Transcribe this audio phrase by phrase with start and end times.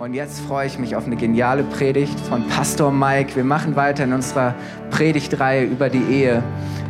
[0.00, 3.36] Und jetzt freue ich mich auf eine geniale Predigt von Pastor Mike.
[3.36, 4.54] Wir machen weiter in unserer
[4.90, 6.42] Predigtreihe über die Ehe.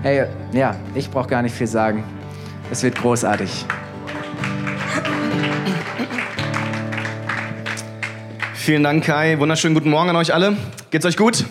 [0.04, 2.04] Hey, ja, ich brauche gar nicht viel sagen.
[2.70, 3.66] Es wird großartig.
[8.54, 9.40] Vielen Dank, Kai.
[9.40, 10.56] Wunderschönen guten Morgen an euch alle.
[10.92, 11.46] Geht's euch gut?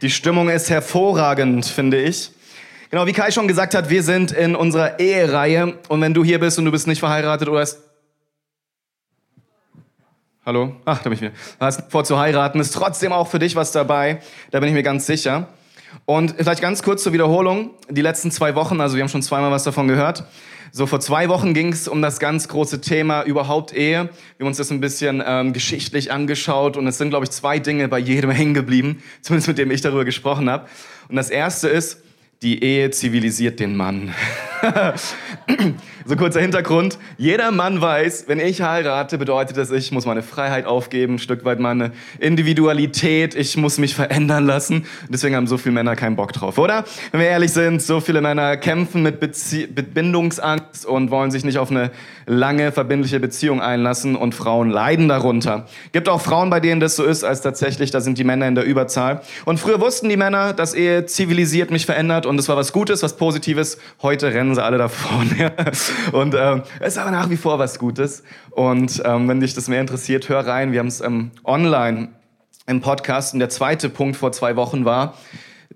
[0.00, 2.30] Die Stimmung ist hervorragend, finde ich.
[2.90, 5.74] Genau, wie Kai schon gesagt hat, wir sind in unserer Ehereihe.
[5.88, 7.87] Und wenn du hier bist und du bist nicht verheiratet oder hast
[10.48, 10.74] Hallo?
[10.86, 11.32] Ach, da bin ich wieder.
[11.60, 14.22] Hast vor zu heiraten, ist trotzdem auch für dich was dabei.
[14.50, 15.48] Da bin ich mir ganz sicher.
[16.06, 17.72] Und vielleicht ganz kurz zur Wiederholung.
[17.90, 20.24] Die letzten zwei Wochen, also wir haben schon zweimal was davon gehört.
[20.72, 24.08] So vor zwei Wochen ging es um das ganz große Thema überhaupt Ehe.
[24.38, 27.58] Wir haben uns das ein bisschen ähm, geschichtlich angeschaut und es sind, glaube ich, zwei
[27.58, 30.66] Dinge bei jedem hängen geblieben, zumindest mit dem ich darüber gesprochen habe.
[31.10, 32.02] Und das erste ist,
[32.40, 34.14] die Ehe zivilisiert den Mann.
[36.04, 36.98] so kurzer Hintergrund.
[37.16, 41.44] Jeder Mann weiß, wenn ich heirate, bedeutet das, ich muss meine Freiheit aufgeben, ein Stück
[41.44, 44.86] weit meine Individualität, ich muss mich verändern lassen.
[45.08, 46.84] Deswegen haben so viele Männer keinen Bock drauf, oder?
[47.10, 51.44] Wenn wir ehrlich sind, so viele Männer kämpfen mit, Bezie mit Bindungsangst und wollen sich
[51.44, 51.90] nicht auf eine
[52.26, 55.66] lange, verbindliche Beziehung einlassen und Frauen leiden darunter.
[55.92, 58.54] Gibt auch Frauen, bei denen das so ist, als tatsächlich, da sind die Männer in
[58.54, 59.22] der Überzahl.
[59.44, 63.02] Und früher wussten die Männer, dass Ehe zivilisiert mich verändert und es war was Gutes,
[63.02, 63.78] was Positives.
[64.02, 65.30] Heute rennen sie alle davon.
[65.38, 65.50] Ja.
[66.12, 68.22] Und ähm, es ist aber nach wie vor was Gutes.
[68.50, 70.72] Und ähm, wenn dich das mehr interessiert, hör rein.
[70.72, 72.08] Wir haben es ähm, online
[72.66, 73.34] im Podcast.
[73.34, 75.14] Und der zweite Punkt vor zwei Wochen war,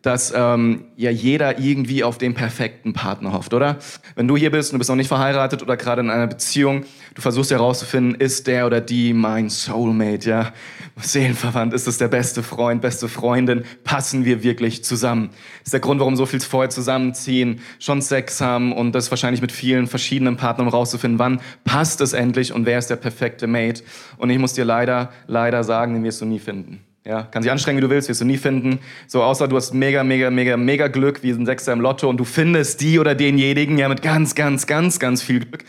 [0.02, 3.78] dass ähm, ja jeder irgendwie auf den perfekten Partner hofft, oder?
[4.16, 6.84] Wenn du hier bist und du bist noch nicht verheiratet oder gerade in einer Beziehung,
[7.14, 10.52] du versuchst herauszufinden, ist der oder die mein Soulmate, ja?
[11.00, 15.30] Seelenverwandt, ist es der beste Freund, beste Freundin, passen wir wirklich zusammen?
[15.64, 19.52] Ist der Grund, warum so viel vorher zusammenziehen, schon Sex haben und das wahrscheinlich mit
[19.52, 23.82] vielen verschiedenen Partnern, um herauszufinden, wann passt es endlich und wer ist der perfekte Mate?
[24.18, 26.80] Und ich muss dir leider, leider sagen, den wirst du nie finden.
[27.04, 28.78] Ja, kann sich anstrengen, wie du willst, wirst du nie finden.
[29.08, 32.16] So, außer du hast mega, mega, mega, mega Glück, wie ein Sechser im Lotto und
[32.16, 35.64] du findest die oder denjenigen ja mit ganz, ganz, ganz, ganz viel Glück.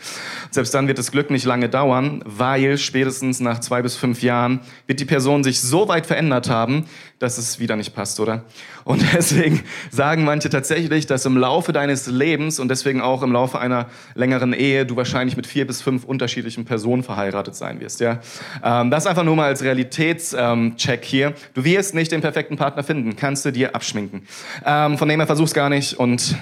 [0.52, 4.60] Selbst dann wird das Glück nicht lange dauern, weil spätestens nach zwei bis fünf Jahren
[4.86, 6.84] wird die Person sich so weit verändert haben,
[7.18, 8.44] dass es wieder nicht passt, oder?
[8.84, 13.58] Und deswegen sagen manche tatsächlich, dass im Laufe deines Lebens und deswegen auch im Laufe
[13.58, 18.20] einer längeren Ehe du wahrscheinlich mit vier bis fünf unterschiedlichen Personen verheiratet sein wirst, ja?
[18.62, 20.76] Ähm, das einfach nur mal als Realitätscheck ähm,
[21.24, 21.34] hier.
[21.54, 24.26] Du wirst nicht den perfekten Partner finden, kannst du dir abschminken.
[24.64, 26.36] Ähm, von dem her versuch's gar nicht und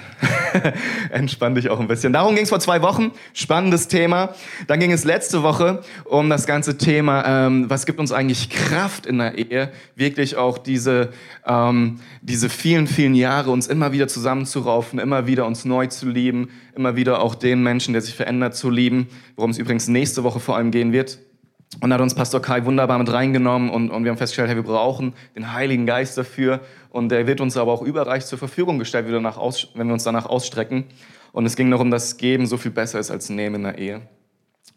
[1.11, 2.13] entspann dich auch ein bisschen.
[2.13, 4.33] Darum ging es vor zwei Wochen, spannendes Thema.
[4.67, 9.05] Dann ging es letzte Woche um das ganze Thema, ähm, was gibt uns eigentlich Kraft
[9.05, 11.09] in der Ehe, wirklich auch diese,
[11.45, 16.49] ähm, diese vielen, vielen Jahre uns immer wieder zusammenzuraufen, immer wieder uns neu zu lieben,
[16.75, 20.39] immer wieder auch den Menschen, der sich verändert, zu lieben, worum es übrigens nächste Woche
[20.39, 21.19] vor allem gehen wird.
[21.81, 24.55] Und da hat uns Pastor Kai wunderbar mit reingenommen und, und wir haben festgestellt, hey,
[24.55, 28.79] wir brauchen den Heiligen Geist dafür und der wird uns aber auch überreich zur Verfügung
[28.79, 30.85] gestellt, wenn wir uns danach ausstrecken.
[31.31, 33.77] Und es ging noch um das Geben so viel besser ist als Nehmen in der
[33.79, 34.01] Ehe.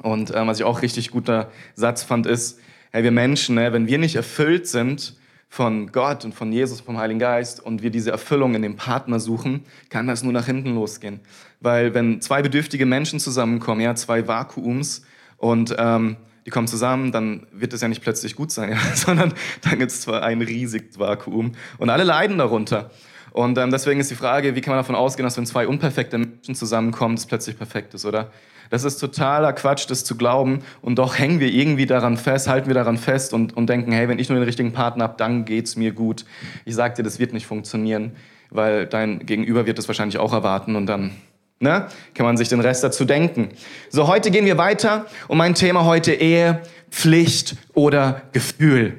[0.02, 2.58] Und ähm, was ich auch richtig guter Satz fand, ist,
[2.92, 5.16] hey, wir Menschen, ne, wenn wir nicht erfüllt sind
[5.48, 9.20] von Gott und von Jesus, vom Heiligen Geist und wir diese Erfüllung in dem Partner
[9.20, 11.20] suchen, kann das nur nach hinten losgehen.
[11.60, 15.04] Weil wenn zwei bedürftige Menschen zusammenkommen, ja, zwei Vakuums
[15.38, 19.34] und ähm, die kommen zusammen, dann wird es ja nicht plötzlich gut sein, ja, sondern
[19.62, 22.90] dann gibt es zwar ein riesiges Vakuum und alle leiden darunter.
[23.32, 26.16] Und ähm, deswegen ist die Frage, wie kann man davon ausgehen, dass wenn zwei unperfekte
[26.16, 28.30] Menschen zusammenkommen, das plötzlich perfekt ist, oder?
[28.70, 30.62] Das ist totaler Quatsch, das zu glauben.
[30.80, 34.08] Und doch hängen wir irgendwie daran fest, halten wir daran fest und, und denken, hey,
[34.08, 36.24] wenn ich nur den richtigen Partner habe, dann geht's mir gut.
[36.64, 38.12] Ich sag dir, das wird nicht funktionieren,
[38.50, 41.10] weil dein Gegenüber wird es wahrscheinlich auch erwarten und dann
[41.58, 41.86] Ne?
[42.14, 43.48] Kann man sich den Rest dazu denken.
[43.88, 48.98] So, heute gehen wir weiter und mein Thema heute Ehe, Pflicht oder Gefühl.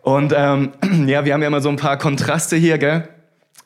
[0.00, 0.72] Und ähm,
[1.06, 3.08] ja, wir haben ja immer so ein paar Kontraste hier, gell?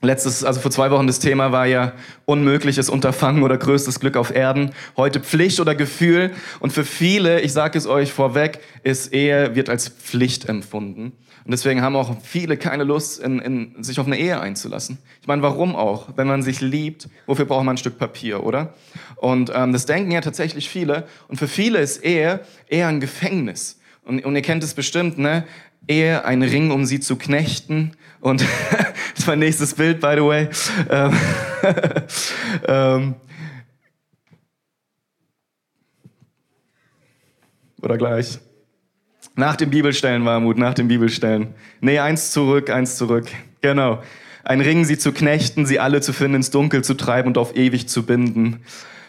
[0.04, 1.92] Letztes, also vor zwei Wochen das Thema war ja
[2.24, 4.72] unmögliches Unterfangen oder größtes Glück auf Erden.
[4.96, 6.32] Heute Pflicht oder Gefühl.
[6.58, 11.12] Und für viele, ich sage es euch vorweg, ist Ehe wird als Pflicht empfunden.
[11.44, 14.98] Und deswegen haben auch viele keine Lust, in, in, sich auf eine Ehe einzulassen.
[15.20, 16.10] Ich meine, warum auch?
[16.16, 18.74] Wenn man sich liebt, wofür braucht man ein Stück Papier, oder?
[19.16, 21.06] Und ähm, das denken ja tatsächlich viele.
[21.28, 23.80] Und für viele ist Ehe eher ein Gefängnis.
[24.04, 25.44] Und, und ihr kennt es bestimmt, ne?
[25.88, 27.96] Ehe, ein Ring, um sie zu knechten.
[28.20, 28.44] Und
[29.16, 30.48] das mein nächstes Bild, by the way.
[30.88, 31.18] Ähm,
[32.68, 33.14] ähm,
[37.80, 38.38] oder gleich.
[39.34, 41.54] Nach dem Bibelstellen, Warmut, nach dem Bibelstellen.
[41.80, 43.26] Nee, eins zurück, eins zurück.
[43.62, 44.02] Genau.
[44.44, 47.56] Ein Ring, sie zu knechten, sie alle zu finden, ins Dunkel zu treiben und auf
[47.56, 48.60] ewig zu binden.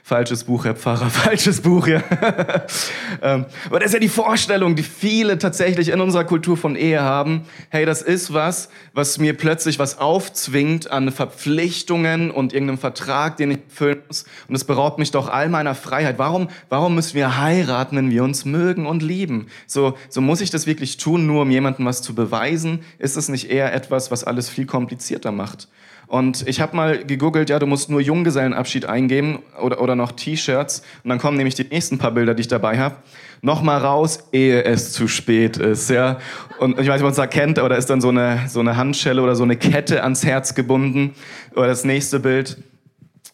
[0.06, 2.04] Falsches Buch, Herr Pfarrer, falsches Buch, ja.
[3.22, 7.02] ähm, aber das ist ja die Vorstellung, die viele tatsächlich in unserer Kultur von Ehe
[7.02, 7.46] haben.
[7.70, 13.52] Hey, das ist was, was mir plötzlich was aufzwingt an Verpflichtungen und irgendeinem Vertrag, den
[13.52, 14.26] ich erfüllen muss.
[14.50, 16.20] Und es beraubt mich doch all meiner Freiheit.
[16.20, 19.48] Warum, warum müssen wir heiraten, wenn wir uns mögen und lieben?
[19.68, 22.84] So, so muss ich das wirklich tun, nur um jemandem was zu beweisen?
[23.00, 25.70] Ist es nicht eher etwas, was alles viel komplizierter macht?
[26.08, 30.84] Und ich habe mal gegoogelt, ja, du musst nur Junggesellenabschied eingeben oder, oder noch T-Shirts.
[31.04, 32.96] Und dann kommen nämlich die nächsten paar Bilder, die ich dabei habe.
[33.42, 35.90] Nochmal raus, ehe es zu spät ist.
[35.90, 36.20] Ja?
[36.60, 38.42] Und ich weiß nicht, ob man es da kennt, aber da ist dann so eine,
[38.48, 41.14] so eine Handschelle oder so eine Kette ans Herz gebunden.
[41.56, 42.58] Oder das nächste Bild.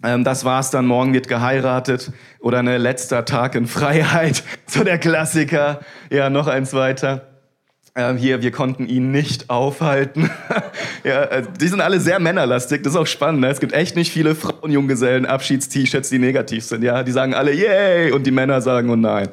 [0.03, 2.11] Ähm, das war's dann, morgen wird geheiratet.
[2.39, 4.43] Oder eine letzter Tag in Freiheit.
[4.65, 5.79] So der Klassiker.
[6.11, 7.28] Ja, noch eins weiter.
[7.99, 10.31] Ähm, hier, wir konnten ihn nicht aufhalten.
[11.03, 13.41] ja, äh, die sind alle sehr männerlastig, das ist auch spannend.
[13.41, 13.49] Ne?
[13.49, 16.81] Es gibt echt nicht viele Frauenjunggesellen Abschieds-T-Shirts, die negativ sind.
[16.81, 19.27] Ja, die sagen alle Yay und die Männer sagen oh nein.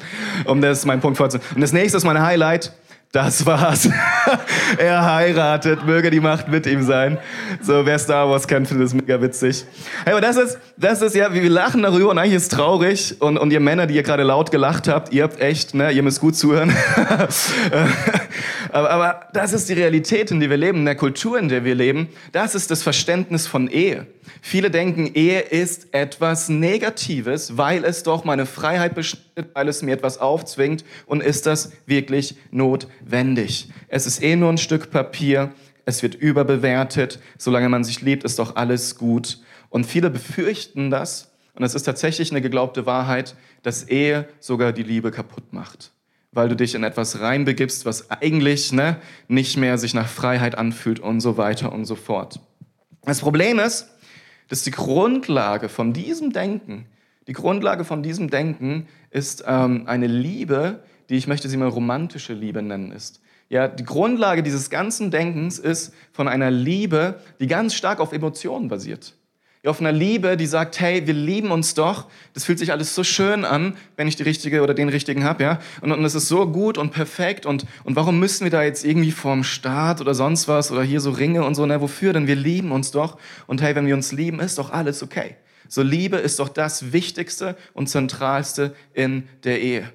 [0.46, 1.20] Um das ist mein Punkt.
[1.20, 2.72] Und das nächste ist mein Highlight.
[3.12, 3.88] Das war's.
[4.78, 7.18] er heiratet, möge die Macht mit ihm sein.
[7.62, 9.64] So, wer Star Wars kennt, findet es mega witzig.
[10.04, 13.16] Hey, aber das ist, das ist ja, wir lachen darüber und eigentlich ist es traurig.
[13.20, 16.02] Und, und ihr Männer, die ihr gerade laut gelacht habt, ihr habt echt, ne, ihr
[16.02, 16.74] müsst gut zuhören.
[18.72, 21.64] aber, aber das ist die Realität, in der wir leben, in der Kultur, in der
[21.64, 22.08] wir leben.
[22.32, 24.06] Das ist das Verständnis von Ehe.
[24.40, 29.92] Viele denken, Ehe ist etwas Negatives, weil es doch meine Freiheit beschneidet, weil es mir
[29.92, 30.84] etwas aufzwingt.
[31.06, 33.68] Und ist das wirklich notwendig?
[33.88, 35.52] Es ist eh nur ein Stück Papier.
[35.84, 37.20] Es wird überbewertet.
[37.38, 39.40] Solange man sich liebt, ist doch alles gut.
[39.70, 41.32] Und viele befürchten das.
[41.54, 45.92] Und es ist tatsächlich eine geglaubte Wahrheit, dass Ehe sogar die Liebe kaputt macht.
[46.32, 51.00] Weil du dich in etwas reinbegibst, was eigentlich ne, nicht mehr sich nach Freiheit anfühlt
[51.00, 52.40] und so weiter und so fort.
[53.06, 53.88] Das Problem ist,
[54.48, 56.86] dass die Grundlage von diesem Denken,
[57.26, 62.32] die Grundlage von diesem Denken ist ähm, eine Liebe, die ich möchte sie mal romantische
[62.32, 63.20] Liebe nennen ist.
[63.48, 68.68] Ja, die Grundlage dieses ganzen Denkens ist von einer Liebe, die ganz stark auf Emotionen
[68.68, 69.14] basiert
[69.68, 72.06] auf einer Liebe, die sagt, hey, wir lieben uns doch.
[72.34, 75.42] Das fühlt sich alles so schön an, wenn ich die richtige oder den richtigen habe,
[75.42, 75.58] ja.
[75.80, 77.46] Und, und es ist so gut und perfekt.
[77.46, 81.00] Und, und warum müssen wir da jetzt irgendwie vorm Staat oder sonst was oder hier
[81.00, 81.64] so Ringe und so?
[81.66, 82.12] Na, wofür?
[82.12, 83.18] Denn wir lieben uns doch.
[83.46, 85.36] Und hey, wenn wir uns lieben, ist doch alles okay.
[85.68, 89.90] So Liebe ist doch das Wichtigste und Zentralste in der Ehe.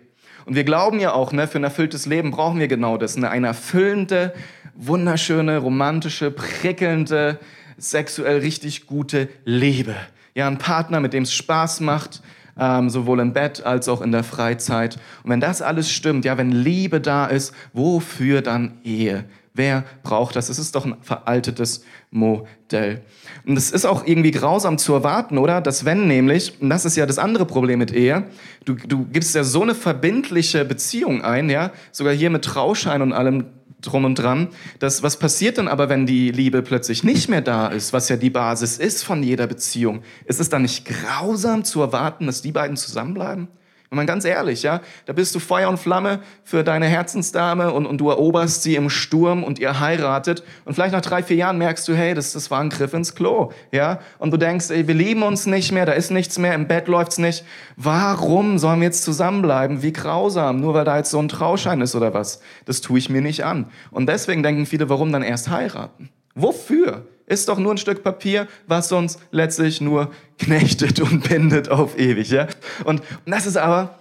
[0.46, 3.16] Und wir glauben ja auch, ne, für ein erfülltes Leben brauchen wir genau das.
[3.16, 3.30] Ne?
[3.30, 4.34] Eine erfüllende,
[4.76, 7.40] wunderschöne, romantische, prickelnde,
[7.82, 9.96] sexuell richtig gute Liebe.
[10.36, 12.22] Ja, ein Partner, mit dem es Spaß macht,
[12.58, 14.98] ähm, sowohl im Bett als auch in der Freizeit.
[15.24, 19.26] Und wenn das alles stimmt, ja, wenn Liebe da ist, wofür dann Ehe?
[19.54, 20.48] Wer braucht das?
[20.48, 23.02] Es ist doch ein veraltetes Modell.
[23.46, 25.60] Und es ist auch irgendwie grausam zu erwarten, oder?
[25.60, 28.24] Dass wenn nämlich, und das ist ja das andere Problem mit Ehe,
[28.64, 33.12] du, du gibst ja so eine verbindliche Beziehung ein, ja, sogar hier mit Trauschein und
[33.12, 33.48] allem
[33.82, 34.50] drum und dran.
[34.80, 38.16] Das, was passiert dann aber, wenn die Liebe plötzlich nicht mehr da ist, was ja
[38.16, 40.02] die Basis ist von jeder Beziehung?
[40.26, 43.48] Ist es dann nicht grausam zu erwarten, dass die beiden zusammenbleiben?
[43.92, 47.86] Wenn man ganz ehrlich, ja, da bist du Feuer und Flamme für deine Herzensdame und,
[47.86, 51.58] und du eroberst sie im Sturm und ihr heiratet und vielleicht nach drei, vier Jahren
[51.58, 54.88] merkst du, hey, das, das war ein Griff ins Klo, ja, und du denkst, ey,
[54.88, 57.44] wir lieben uns nicht mehr, da ist nichts mehr, im Bett läuft's nicht.
[57.76, 59.82] Warum sollen wir jetzt zusammenbleiben?
[59.82, 62.40] Wie grausam, nur weil da jetzt so ein Trauschein ist oder was?
[62.64, 63.72] Das tue ich mir nicht an.
[63.92, 66.08] Und deswegen denken viele, warum dann erst heiraten?
[66.34, 67.08] Wofür?
[67.32, 72.30] Ist doch nur ein Stück Papier, was uns letztlich nur knechtet und bindet auf ewig.
[72.30, 72.50] Ja?
[72.84, 74.00] Und, das ist aber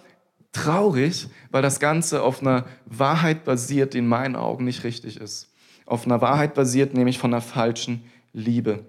[0.51, 5.49] traurig, weil das Ganze auf einer Wahrheit basiert, die in meinen Augen nicht richtig ist.
[5.87, 8.85] Auf einer Wahrheit basiert, nämlich von einer falschen Liebe.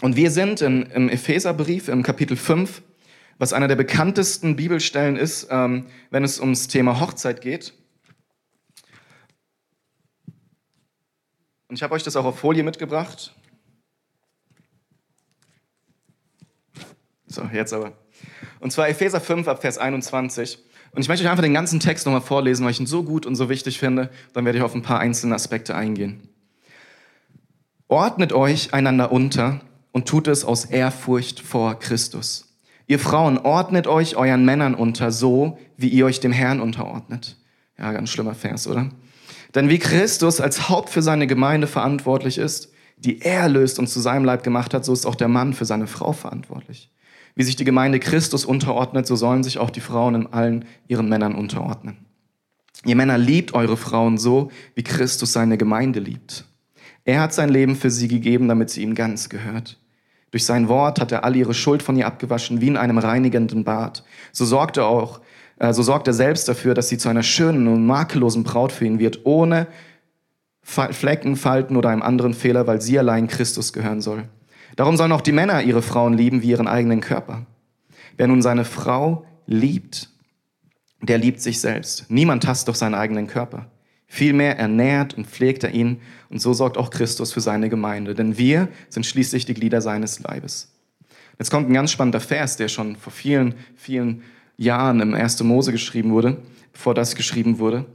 [0.00, 2.82] Und wir sind in, im Epheserbrief im Kapitel 5,
[3.38, 7.74] was einer der bekanntesten Bibelstellen ist, ähm, wenn es ums Thema Hochzeit geht.
[11.66, 13.34] Und ich habe euch das auch auf Folie mitgebracht.
[17.32, 17.92] So, jetzt aber.
[18.60, 20.58] Und zwar Epheser 5 ab Vers 21.
[20.92, 23.24] Und ich möchte euch einfach den ganzen Text nochmal vorlesen, weil ich ihn so gut
[23.24, 24.10] und so wichtig finde.
[24.34, 26.28] Dann werde ich auf ein paar einzelne Aspekte eingehen.
[27.88, 29.60] Ordnet euch einander unter
[29.92, 32.54] und tut es aus Ehrfurcht vor Christus.
[32.86, 37.36] Ihr Frauen, ordnet euch euren Männern unter, so wie ihr euch dem Herrn unterordnet.
[37.78, 38.90] Ja, ganz schlimmer Vers, oder?
[39.54, 44.00] Denn wie Christus als Haupt für seine Gemeinde verantwortlich ist, die er löst und zu
[44.00, 46.90] seinem Leib gemacht hat, so ist auch der Mann für seine Frau verantwortlich.
[47.34, 51.08] Wie sich die Gemeinde Christus unterordnet, so sollen sich auch die Frauen in allen ihren
[51.08, 51.96] Männern unterordnen.
[52.84, 56.44] Ihr Männer liebt eure Frauen so, wie Christus seine Gemeinde liebt.
[57.04, 59.78] Er hat sein Leben für sie gegeben, damit sie ihm ganz gehört.
[60.30, 63.64] Durch sein Wort hat er all ihre Schuld von ihr abgewaschen, wie in einem reinigenden
[63.64, 64.02] Bad.
[64.32, 65.20] So sorgt er auch,
[65.58, 68.86] äh, so sorgt er selbst dafür, dass sie zu einer schönen und makellosen Braut für
[68.86, 69.66] ihn wird, ohne
[70.62, 74.24] Flecken, Falten oder einem anderen Fehler, weil sie allein Christus gehören soll.
[74.76, 77.46] Darum sollen auch die Männer ihre Frauen lieben wie ihren eigenen Körper.
[78.16, 80.08] Wer nun seine Frau liebt,
[81.00, 82.06] der liebt sich selbst.
[82.10, 83.66] Niemand hasst doch seinen eigenen Körper.
[84.06, 88.14] Vielmehr ernährt und pflegt er ihn und so sorgt auch Christus für seine Gemeinde.
[88.14, 90.72] Denn wir sind schließlich die Glieder seines Leibes.
[91.38, 94.22] Jetzt kommt ein ganz spannender Vers, der schon vor vielen, vielen
[94.56, 95.42] Jahren im 1.
[95.42, 96.36] Mose geschrieben wurde,
[96.72, 97.86] bevor das geschrieben wurde.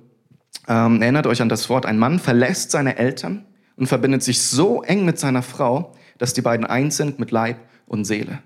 [0.68, 4.82] Ähm, erinnert euch an das Wort, ein Mann verlässt seine Eltern und verbindet sich so
[4.84, 8.40] eng mit seiner Frau, dass die beiden eins sind mit Leib und Seele.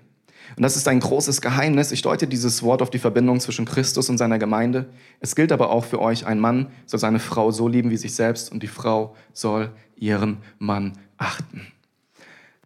[0.56, 1.92] Und das ist ein großes Geheimnis.
[1.92, 4.86] Ich deute dieses Wort auf die Verbindung zwischen Christus und seiner Gemeinde.
[5.20, 8.14] Es gilt aber auch für euch, ein Mann soll seine Frau so lieben wie sich
[8.14, 11.66] selbst und die Frau soll ihren Mann achten.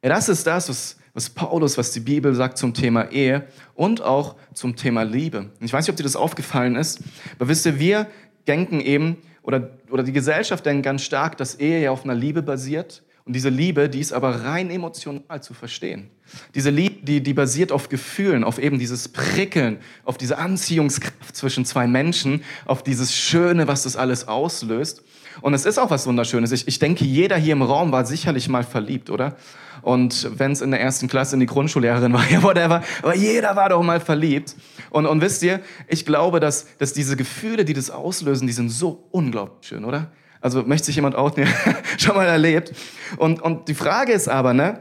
[0.02, 4.02] Ja, das ist das, was, was Paulus, was die Bibel sagt zum Thema Ehe und
[4.02, 5.50] auch zum Thema Liebe.
[5.60, 7.00] Ich weiß nicht, ob dir das aufgefallen ist,
[7.38, 8.06] aber wisst ihr, wir
[8.48, 12.42] denken eben, oder, oder die Gesellschaft denkt ganz stark, dass Ehe ja auf einer Liebe
[12.42, 16.10] basiert und diese Liebe, die ist aber rein emotional zu verstehen.
[16.54, 21.64] Diese Liebe, die, die basiert auf Gefühlen, auf eben dieses Prickeln, auf diese Anziehungskraft zwischen
[21.64, 25.02] zwei Menschen, auf dieses Schöne, was das alles auslöst.
[25.40, 26.52] Und es ist auch was Wunderschönes.
[26.52, 29.36] Ich, ich denke, jeder hier im Raum war sicherlich mal verliebt, oder?
[29.82, 33.56] Und wenn es in der ersten Klasse in die Grundschullehrerin war, ja, whatever, aber jeder
[33.56, 34.54] war doch mal verliebt.
[34.90, 38.68] Und, und wisst ihr, ich glaube, dass, dass diese Gefühle, die das auslösen, die sind
[38.68, 40.12] so unglaublich schön, oder?
[40.40, 41.46] Also möchte sich jemand outen,
[41.98, 42.72] schon mal erlebt.
[43.16, 44.80] Und, und die Frage ist aber, ne,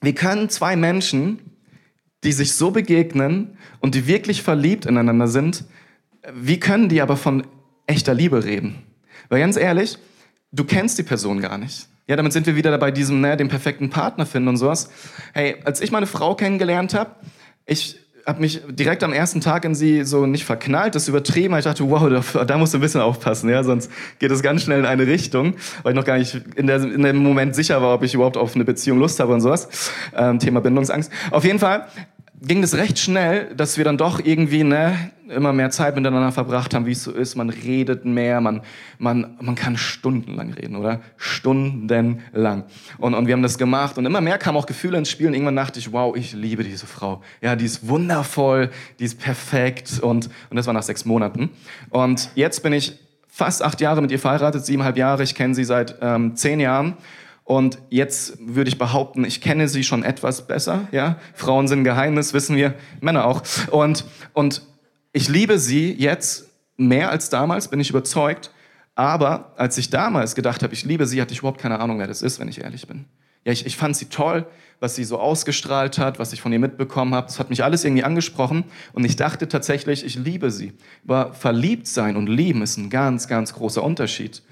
[0.00, 1.38] wie können zwei Menschen,
[2.24, 5.64] die sich so begegnen und die wirklich verliebt ineinander sind,
[6.34, 7.46] wie können die aber von
[7.86, 8.82] echter Liebe reden?
[9.28, 9.98] Weil ganz ehrlich,
[10.52, 11.88] du kennst die Person gar nicht.
[12.08, 14.90] Ja, damit sind wir wieder bei diesem, ne, den perfekten Partner finden und sowas.
[15.34, 17.16] Hey, als ich meine Frau kennengelernt habe,
[17.64, 21.56] ich habe mich direkt am ersten Tag in sie so nicht verknallt, das übertrieben.
[21.56, 24.62] Ich dachte, wow, da, da musst du ein bisschen aufpassen, ja, sonst geht es ganz
[24.62, 27.80] schnell in eine Richtung, weil ich noch gar nicht in, der, in dem Moment sicher
[27.80, 29.92] war, ob ich überhaupt auf eine Beziehung Lust habe und sowas.
[30.16, 31.10] Ähm, Thema Bindungsangst.
[31.30, 31.86] Auf jeden Fall
[32.42, 36.74] ging es recht schnell, dass wir dann doch irgendwie ne, immer mehr Zeit miteinander verbracht
[36.74, 37.34] haben, wie es so ist.
[37.34, 38.62] Man redet mehr, man,
[38.98, 41.00] man, man kann stundenlang reden, oder?
[41.16, 42.64] Stundenlang.
[42.98, 45.34] Und, und wir haben das gemacht und immer mehr kamen auch Gefühle ins Spiel und
[45.34, 47.22] irgendwann dachte ich, wow, ich liebe diese Frau.
[47.40, 51.50] Ja, die ist wundervoll, die ist perfekt und, und das war nach sechs Monaten.
[51.90, 55.64] Und jetzt bin ich fast acht Jahre mit ihr verheiratet, siebeneinhalb Jahre, ich kenne sie
[55.64, 56.96] seit ähm, zehn Jahren
[57.46, 60.88] und jetzt würde ich behaupten, ich kenne sie schon etwas besser.
[60.90, 61.20] Ja?
[61.32, 63.40] Frauen sind Geheimnis, wissen wir, Männer auch.
[63.70, 64.62] Und, und
[65.12, 68.50] ich liebe sie jetzt mehr als damals, bin ich überzeugt.
[68.96, 72.08] Aber als ich damals gedacht habe, ich liebe sie, hatte ich überhaupt keine Ahnung, wer
[72.08, 73.04] das ist, wenn ich ehrlich bin.
[73.44, 74.44] Ja, ich, ich fand sie toll,
[74.80, 77.28] was sie so ausgestrahlt hat, was ich von ihr mitbekommen habe.
[77.28, 78.64] Das hat mich alles irgendwie angesprochen.
[78.92, 80.72] Und ich dachte tatsächlich, ich liebe sie.
[81.06, 84.42] Aber verliebt sein und lieben ist ein ganz, ganz großer Unterschied.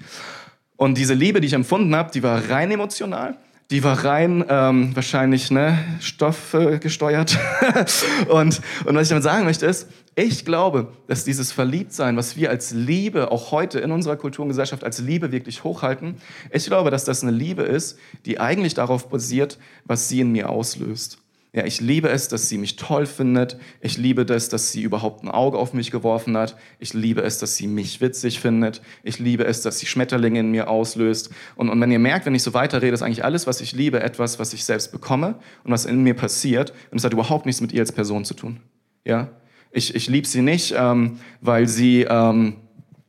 [0.77, 3.37] Und diese Liebe, die ich empfunden habe, die war rein emotional.
[3.71, 7.39] Die war rein ähm, wahrscheinlich ne, stoffgesteuert.
[8.29, 12.51] und, und was ich damit sagen möchte ist, ich glaube, dass dieses Verliebtsein, was wir
[12.51, 16.17] als Liebe auch heute in unserer Kultur und Gesellschaft als Liebe wirklich hochhalten,
[16.51, 20.49] ich glaube, dass das eine Liebe ist, die eigentlich darauf basiert, was sie in mir
[20.49, 21.17] auslöst.
[21.55, 23.57] Ja, ich liebe es, dass sie mich toll findet.
[23.79, 26.57] Ich liebe das, dass sie überhaupt ein Auge auf mich geworfen hat.
[26.79, 28.81] Ich liebe es, dass sie mich witzig findet.
[29.03, 31.29] Ich liebe es, dass sie Schmetterlinge in mir auslöst.
[31.55, 34.03] Und, und wenn ihr merkt, wenn ich so weiterrede, ist eigentlich alles, was ich liebe,
[34.03, 36.73] etwas, was ich selbst bekomme und was in mir passiert.
[36.91, 38.59] Und es hat überhaupt nichts mit ihr als Person zu tun.
[39.05, 39.29] Ja,
[39.71, 42.57] ich, ich liebe sie nicht, ähm, weil sie, ähm,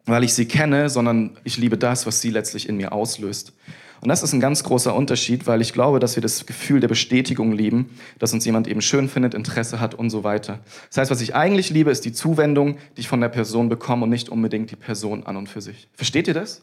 [0.04, 3.54] weil ich sie kenne, sondern ich liebe das, was sie letztlich in mir auslöst.
[4.00, 6.88] Und das ist ein ganz großer Unterschied, weil ich glaube, dass wir das Gefühl der
[6.88, 10.60] Bestätigung lieben, dass uns jemand eben schön findet, Interesse hat und so weiter.
[10.88, 14.04] Das heißt, was ich eigentlich liebe, ist die Zuwendung, die ich von der Person bekomme
[14.04, 15.88] und nicht unbedingt die Person an und für sich.
[15.94, 16.62] Versteht ihr das?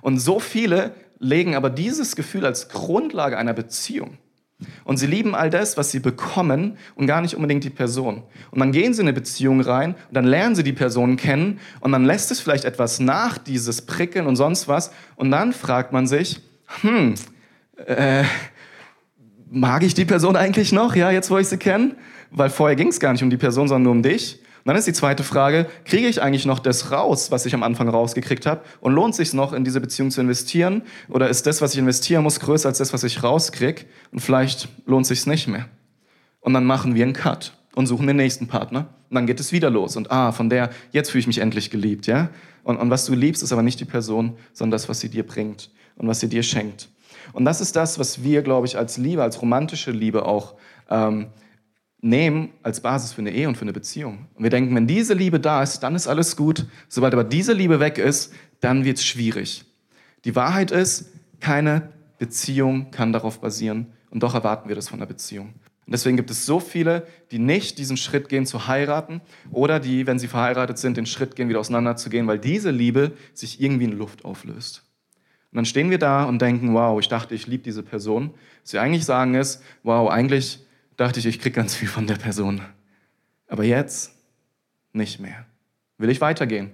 [0.00, 4.18] Und so viele legen aber dieses Gefühl als Grundlage einer Beziehung.
[4.84, 8.24] Und sie lieben all das, was sie bekommen und gar nicht unbedingt die Person.
[8.50, 11.60] Und dann gehen sie in eine Beziehung rein und dann lernen sie die Person kennen
[11.80, 14.90] und dann lässt es vielleicht etwas nach, dieses Prickeln und sonst was.
[15.14, 16.40] Und dann fragt man sich,
[16.80, 17.14] hm,
[17.86, 18.24] äh,
[19.48, 21.94] mag ich die Person eigentlich noch, ja, jetzt wo ich sie kenne?
[22.30, 24.40] Weil vorher ging es gar nicht um die Person, sondern nur um dich.
[24.68, 27.88] Dann ist die zweite Frage, kriege ich eigentlich noch das raus, was ich am Anfang
[27.88, 28.60] rausgekriegt habe?
[28.82, 30.82] Und lohnt sich noch, in diese Beziehung zu investieren?
[31.08, 33.86] Oder ist das, was ich investieren muss, größer als das, was ich rauskriege?
[34.12, 35.70] Und vielleicht lohnt sich nicht mehr.
[36.40, 38.88] Und dann machen wir einen Cut und suchen den nächsten Partner.
[39.08, 39.96] Und dann geht es wieder los.
[39.96, 42.28] Und ah, von der, jetzt fühle ich mich endlich geliebt, ja?
[42.62, 45.26] Und, und was du liebst, ist aber nicht die Person, sondern das, was sie dir
[45.26, 46.90] bringt und was sie dir schenkt.
[47.32, 50.56] Und das ist das, was wir, glaube ich, als Liebe, als romantische Liebe auch
[50.90, 51.28] ähm,
[52.00, 54.26] nehmen als Basis für eine Ehe und für eine Beziehung.
[54.34, 56.66] Und wir denken, wenn diese Liebe da ist, dann ist alles gut.
[56.88, 59.64] Sobald aber diese Liebe weg ist, dann wird es schwierig.
[60.24, 63.86] Die Wahrheit ist, keine Beziehung kann darauf basieren.
[64.10, 65.54] Und doch erwarten wir das von der Beziehung.
[65.86, 70.06] Und deswegen gibt es so viele, die nicht diesen Schritt gehen zu heiraten oder die,
[70.06, 73.92] wenn sie verheiratet sind, den Schritt gehen, wieder auseinanderzugehen, weil diese Liebe sich irgendwie in
[73.92, 74.84] Luft auflöst.
[75.50, 78.34] Und dann stehen wir da und denken, wow, ich dachte, ich liebe diese Person.
[78.62, 80.66] Was wir eigentlich sagen ist, wow, eigentlich
[80.98, 82.60] dachte ich, ich kriege ganz viel von der Person.
[83.46, 84.12] Aber jetzt
[84.92, 85.46] nicht mehr.
[85.96, 86.72] Will ich weitergehen?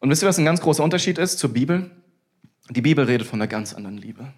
[0.00, 1.90] Und wisst ihr, was ein ganz großer Unterschied ist zur Bibel?
[2.70, 4.32] Die Bibel redet von einer ganz anderen Liebe.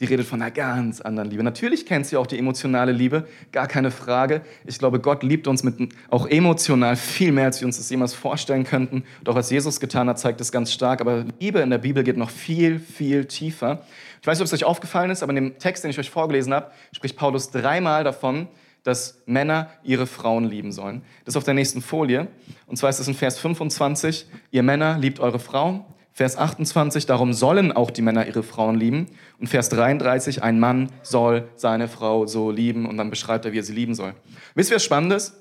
[0.00, 1.44] Die redet von einer ganz anderen Liebe.
[1.44, 4.40] Natürlich kennt sie auch die emotionale Liebe, gar keine Frage.
[4.66, 8.12] Ich glaube, Gott liebt uns mit, auch emotional viel mehr, als wir uns das jemals
[8.12, 9.04] vorstellen könnten.
[9.22, 11.00] Doch was Jesus getan hat, zeigt das ganz stark.
[11.00, 13.84] Aber Liebe in der Bibel geht noch viel, viel tiefer.
[14.22, 16.08] Ich weiß nicht, ob es euch aufgefallen ist, aber in dem Text, den ich euch
[16.08, 18.48] vorgelesen habe, spricht Paulus dreimal davon,
[18.82, 21.02] dass Männer ihre Frauen lieben sollen.
[21.24, 22.28] Das ist auf der nächsten Folie.
[22.66, 27.32] Und zwar ist es in Vers 25, ihr Männer liebt eure Frauen Vers 28, darum
[27.32, 29.06] sollen auch die Männer ihre Frauen lieben.
[29.40, 32.86] Und Vers 33, ein Mann soll seine Frau so lieben.
[32.86, 34.14] Und dann beschreibt er, wie er sie lieben soll.
[34.54, 35.34] Wisst ihr, was spannend ist?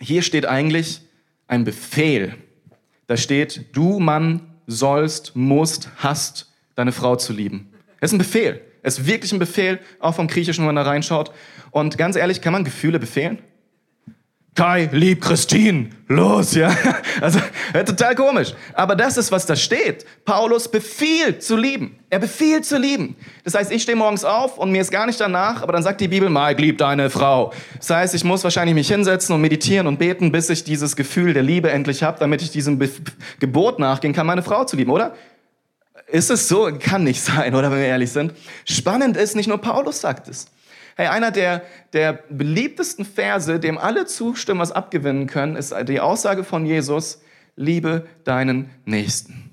[0.00, 1.02] Hier steht eigentlich
[1.46, 2.36] ein Befehl.
[3.06, 7.70] Da steht, du Mann sollst, musst, hast deine Frau zu lieben.
[8.00, 8.60] Es ist ein Befehl.
[8.82, 11.32] Es ist wirklich ein Befehl, auch vom Griechischen, wenn man da reinschaut.
[11.70, 13.38] Und ganz ehrlich, kann man Gefühle befehlen?
[14.58, 16.76] Kai, lieb Christine, los, ja.
[17.20, 17.38] Also,
[17.72, 18.54] total komisch.
[18.74, 20.04] Aber das ist, was da steht.
[20.24, 21.96] Paulus befiehlt zu lieben.
[22.10, 23.14] Er befiehlt zu lieben.
[23.44, 26.00] Das heißt, ich stehe morgens auf und mir ist gar nicht danach, aber dann sagt
[26.00, 27.52] die Bibel, Mike, lieb deine Frau.
[27.76, 31.34] Das heißt, ich muss wahrscheinlich mich hinsetzen und meditieren und beten, bis ich dieses Gefühl
[31.34, 32.80] der Liebe endlich habe, damit ich diesem
[33.38, 35.14] Gebot nachgehen kann, meine Frau zu lieben, oder?
[36.10, 36.70] Ist es so?
[36.78, 38.32] Kann nicht sein, oder wenn wir ehrlich sind.
[38.64, 40.46] Spannend ist, nicht nur Paulus sagt es.
[40.96, 41.62] Hey, einer der,
[41.92, 47.20] der beliebtesten Verse, dem alle zustimmen, was abgewinnen können, ist die Aussage von Jesus,
[47.54, 49.50] liebe deinen Nächsten.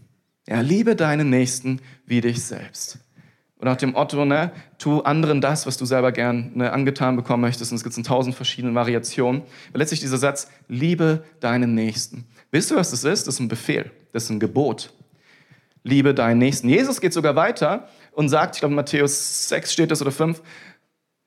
[0.47, 2.99] Ja, liebe deinen Nächsten wie dich selbst.
[3.57, 7.41] Und nach dem Otto, ne, tu anderen das, was du selber gern ne, angetan bekommen
[7.41, 7.71] möchtest.
[7.71, 9.43] Und es gibt tausend verschiedenen Variationen.
[9.69, 12.25] Aber letztlich dieser Satz, liebe deinen Nächsten.
[12.51, 13.27] Wisst du, was das ist?
[13.27, 13.91] Das ist ein Befehl.
[14.13, 14.93] Das ist ein Gebot.
[15.85, 16.67] Liebe deinen Nächsten.
[16.67, 20.41] Jesus geht sogar weiter und sagt, ich glaube, Matthäus 6 steht das oder 5,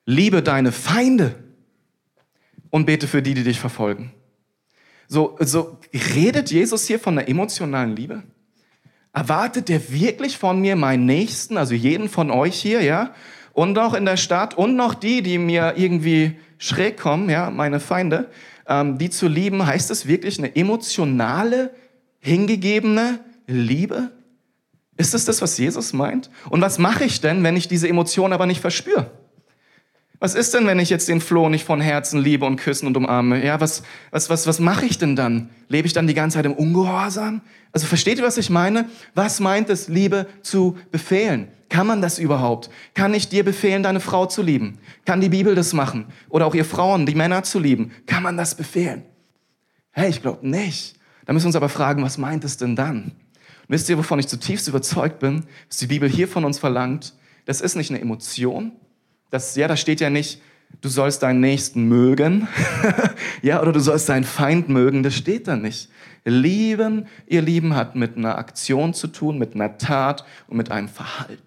[0.05, 1.37] liebe deine Feinde
[2.71, 4.13] und bete für die, die dich verfolgen.
[5.07, 5.79] So, so
[6.15, 8.25] redet Jesus hier von einer emotionalen Liebe?
[9.13, 13.15] Erwartet der wirklich von mir meinen Nächsten, also jeden von euch hier, ja?
[13.53, 17.79] Und auch in der Stadt und noch die, die mir irgendwie schräg kommen, ja, meine
[17.79, 18.29] Feinde,
[18.67, 21.71] ähm, die zu lieben, heißt es wirklich eine emotionale,
[22.19, 24.11] hingegebene Liebe?
[24.99, 26.29] Ist es das, was Jesus meint?
[26.51, 29.11] Und was mache ich denn, wenn ich diese Emotion aber nicht verspüre?
[30.19, 32.97] Was ist denn, wenn ich jetzt den Floh nicht von Herzen liebe und küssen und
[32.97, 33.45] umarme?
[33.45, 35.51] Ja, was, was, was, was mache ich denn dann?
[35.69, 37.43] Lebe ich dann die ganze Zeit im Ungehorsam?
[37.73, 38.89] Also versteht ihr, was ich meine?
[39.15, 41.47] Was meint es, Liebe zu befehlen?
[41.69, 42.69] Kann man das überhaupt?
[42.95, 44.79] Kann ich dir befehlen, deine Frau zu lieben?
[45.05, 46.07] Kann die Bibel das machen?
[46.29, 47.93] Oder auch ihr Frauen, die Männer zu lieben?
[48.07, 49.05] Kann man das befehlen?
[49.93, 50.97] Hey, ich glaube nicht.
[51.25, 53.13] Da müssen wir uns aber fragen, was meint es denn dann?
[53.69, 57.15] Wisst ihr, wovon ich zutiefst überzeugt bin, was die Bibel hier von uns verlangt?
[57.45, 58.73] Das ist nicht eine Emotion,
[59.31, 60.41] das, ja, da steht ja nicht,
[60.81, 62.49] du sollst deinen Nächsten mögen,
[63.43, 65.91] ja, oder du sollst deinen Feind mögen, das steht da nicht.
[66.25, 70.89] Lieben, ihr Lieben, hat mit einer Aktion zu tun, mit einer Tat und mit einem
[70.89, 71.43] Verhalten.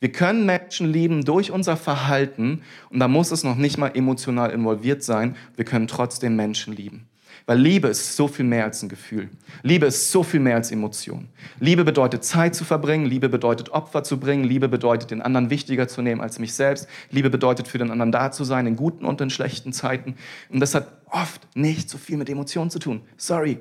[0.00, 4.50] Wir können Menschen lieben durch unser Verhalten und da muss es noch nicht mal emotional
[4.50, 5.36] involviert sein.
[5.56, 7.09] Wir können trotzdem Menschen lieben.
[7.50, 9.28] Weil Liebe ist so viel mehr als ein Gefühl.
[9.64, 11.26] Liebe ist so viel mehr als Emotion.
[11.58, 15.88] Liebe bedeutet Zeit zu verbringen, Liebe bedeutet Opfer zu bringen, Liebe bedeutet den anderen wichtiger
[15.88, 16.86] zu nehmen als mich selbst.
[17.10, 20.14] Liebe bedeutet für den anderen da zu sein, in guten und in schlechten Zeiten.
[20.48, 23.00] Und das hat oft nicht so viel mit Emotionen zu tun.
[23.16, 23.58] Sorry.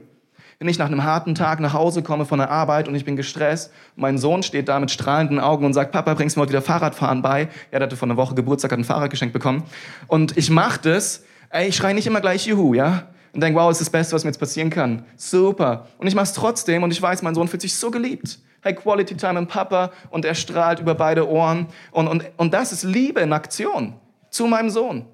[0.60, 3.16] Wenn ich nach einem harten Tag nach Hause komme von der Arbeit und ich bin
[3.16, 6.52] gestresst, mein Sohn steht da mit strahlenden Augen und sagt, Papa, bringst du mir heute
[6.52, 7.50] wieder Fahrradfahren bei?
[7.72, 9.64] Er hatte vor einer Woche Geburtstag, hat ein Fahrrad geschenkt bekommen.
[10.06, 13.08] Und ich mach das, ey, ich schreie nicht immer gleich Juhu, ja?
[13.34, 15.06] Und denke, wow, ist das Beste, was mir jetzt passieren kann.
[15.16, 15.88] Super.
[15.98, 18.40] Und ich mache es trotzdem und ich weiß, mein Sohn fühlt sich so geliebt.
[18.62, 21.68] Hey, Quality Time mit Papa und er strahlt über beide Ohren.
[21.92, 23.94] Und, und, und das ist Liebe in Aktion
[24.30, 25.06] zu meinem Sohn.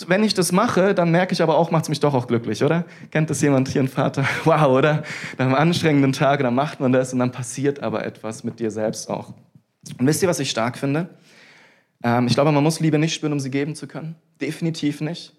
[0.00, 2.26] Und wenn ich das mache, dann merke ich aber auch, macht es mich doch auch
[2.26, 2.84] glücklich, oder?
[3.10, 4.24] Kennt das jemand hier, ein Vater?
[4.44, 5.02] Wow, oder?
[5.38, 8.70] Nach einem anstrengenden Tag, dann macht man das und dann passiert aber etwas mit dir
[8.70, 9.34] selbst auch.
[9.98, 11.10] Und wisst ihr, was ich stark finde?
[12.02, 14.16] Ähm, ich glaube, man muss Liebe nicht spüren, um sie geben zu können.
[14.40, 15.34] Definitiv nicht.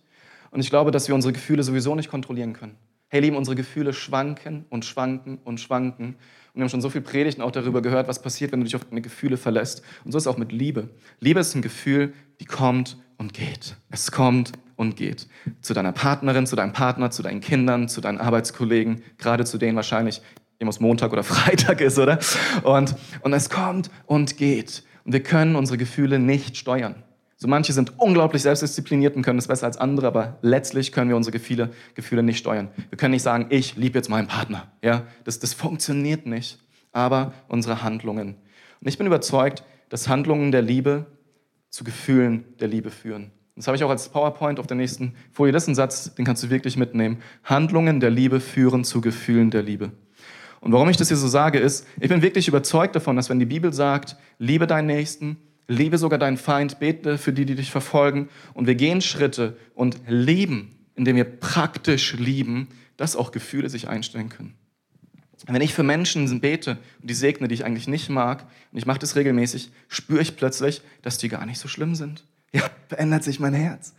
[0.52, 2.76] Und ich glaube, dass wir unsere Gefühle sowieso nicht kontrollieren können.
[3.08, 6.16] Hey, Lieben, unsere Gefühle schwanken und schwanken und schwanken.
[6.54, 8.76] Und wir haben schon so viele Predigten auch darüber gehört, was passiert, wenn du dich
[8.76, 9.82] auf deine Gefühle verlässt.
[10.06, 10.90] Und so ist es auch mit Liebe.
[11.20, 13.76] Liebe ist ein Gefühl, die kommt und geht.
[13.90, 15.28] Es kommt und geht.
[15.62, 19.76] Zu deiner Partnerin, zu deinem Partner, zu deinen Kindern, zu deinen Arbeitskollegen, gerade zu denen
[19.76, 20.22] wahrscheinlich,
[20.60, 22.20] dem es Montag oder Freitag ist, oder?
[22.64, 24.84] Und, und es kommt und geht.
[25.04, 27.04] Und wir können unsere Gefühle nicht steuern.
[27.42, 31.18] So manche sind unglaublich selbstdiszipliniert und können es besser als andere, aber letztlich können wir
[31.18, 32.70] unsere Gefühle, Gefühle nicht steuern.
[32.90, 34.72] Wir können nicht sagen, ich liebe jetzt meinen Partner.
[34.84, 36.60] Ja, das, das funktioniert nicht.
[36.92, 38.36] Aber unsere Handlungen.
[38.80, 41.08] Und ich bin überzeugt, dass Handlungen der Liebe
[41.72, 43.32] zu Gefühlen der Liebe führen.
[43.56, 45.52] Das habe ich auch als PowerPoint auf der nächsten Folie.
[45.52, 47.24] Das ist ein Satz, den kannst du wirklich mitnehmen.
[47.44, 49.94] Handlungen der Liebe führen zu Gefühlen der Liebe.
[50.60, 53.40] Und warum ich das hier so sage, ist, ich bin wirklich überzeugt davon, dass wenn
[53.40, 55.38] die Bibel sagt, liebe deinen Nächsten,
[55.72, 59.98] liebe sogar deinen Feind, bete für die, die dich verfolgen, und wir gehen Schritte und
[60.08, 64.54] lieben, indem wir praktisch lieben, dass auch Gefühle sich einstellen können.
[65.48, 68.86] Wenn ich für Menschen bete und die segne, die ich eigentlich nicht mag, und ich
[68.86, 72.26] mache das regelmäßig, spüre ich plötzlich, dass die gar nicht so schlimm sind.
[72.54, 73.94] Ja, verändert sich mein Herz.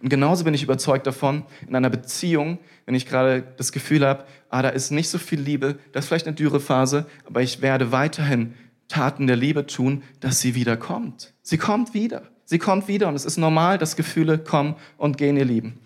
[0.00, 4.24] Und genauso bin ich überzeugt davon, in einer Beziehung, wenn ich gerade das Gefühl habe,
[4.48, 7.92] ah, da ist nicht so viel Liebe, das ist vielleicht eine Dürrephase, aber ich werde
[7.92, 8.54] weiterhin
[8.88, 11.34] Taten der Liebe tun, dass sie wieder kommt.
[11.42, 12.22] Sie kommt wieder.
[12.44, 15.78] Sie kommt wieder und es ist normal, dass Gefühle kommen und gehen, ihr Lieben.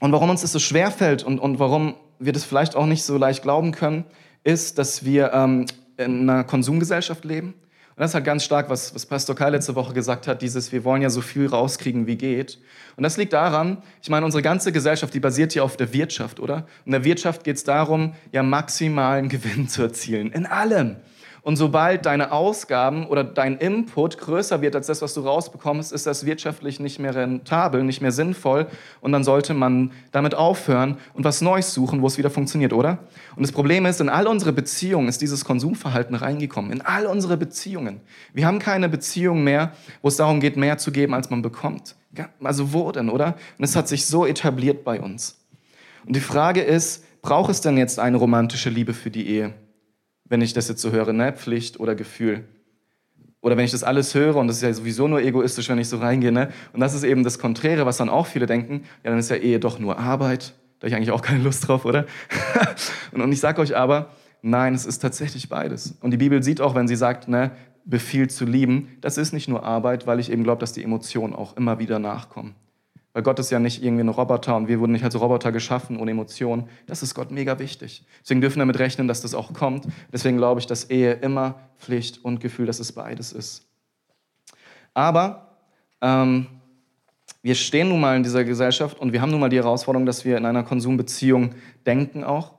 [0.00, 3.04] Und warum uns das so schwer fällt und, und warum wir das vielleicht auch nicht
[3.04, 4.04] so leicht glauben können,
[4.42, 5.64] ist, dass wir ähm,
[5.96, 7.54] in einer Konsumgesellschaft leben.
[7.96, 10.72] Und das ist halt ganz stark, was, was Pastor Kai letzte Woche gesagt hat, dieses,
[10.72, 12.58] wir wollen ja so viel rauskriegen, wie geht.
[12.96, 16.40] Und das liegt daran, ich meine, unsere ganze Gesellschaft, die basiert ja auf der Wirtschaft,
[16.40, 16.56] oder?
[16.56, 20.32] Und in der Wirtschaft geht es darum, ja maximalen Gewinn zu erzielen.
[20.32, 20.96] In allem.
[21.44, 26.06] Und sobald deine Ausgaben oder dein Input größer wird als das, was du rausbekommst, ist
[26.06, 28.66] das wirtschaftlich nicht mehr rentabel, nicht mehr sinnvoll.
[29.02, 32.96] Und dann sollte man damit aufhören und was Neues suchen, wo es wieder funktioniert, oder?
[33.36, 36.72] Und das Problem ist, in all unsere Beziehungen ist dieses Konsumverhalten reingekommen.
[36.72, 38.00] In all unsere Beziehungen.
[38.32, 41.94] Wir haben keine Beziehung mehr, wo es darum geht, mehr zu geben, als man bekommt.
[42.42, 43.36] Also wo denn, oder?
[43.58, 45.36] Und es hat sich so etabliert bei uns.
[46.06, 49.52] Und die Frage ist, braucht es denn jetzt eine romantische Liebe für die Ehe?
[50.34, 51.32] Wenn ich das jetzt so höre, ne?
[51.32, 52.42] Pflicht oder Gefühl.
[53.40, 55.88] Oder wenn ich das alles höre, und das ist ja sowieso nur egoistisch, wenn ich
[55.88, 56.48] so reingehe, ne?
[56.72, 59.36] und das ist eben das Konträre, was dann auch viele denken, ja, dann ist ja
[59.36, 60.54] Ehe doch nur Arbeit.
[60.80, 62.06] Da habe ich eigentlich auch keine Lust drauf, oder?
[63.12, 64.10] und ich sage euch aber,
[64.42, 65.96] nein, es ist tatsächlich beides.
[66.00, 67.52] Und die Bibel sieht auch, wenn sie sagt, ne,
[67.84, 71.32] befiehlt zu lieben, das ist nicht nur Arbeit, weil ich eben glaube, dass die Emotionen
[71.32, 72.56] auch immer wieder nachkommen.
[73.14, 75.98] Weil Gott ist ja nicht irgendwie ein Roboter und wir wurden nicht als Roboter geschaffen
[75.98, 76.68] ohne Emotionen.
[76.86, 78.04] Das ist Gott mega wichtig.
[78.20, 79.86] Deswegen dürfen wir damit rechnen, dass das auch kommt.
[80.12, 83.68] Deswegen glaube ich, dass Ehe immer Pflicht und Gefühl, dass es beides ist.
[84.94, 85.58] Aber
[86.02, 86.48] ähm,
[87.40, 90.24] wir stehen nun mal in dieser Gesellschaft und wir haben nun mal die Herausforderung, dass
[90.24, 91.54] wir in einer Konsumbeziehung
[91.86, 92.54] denken auch.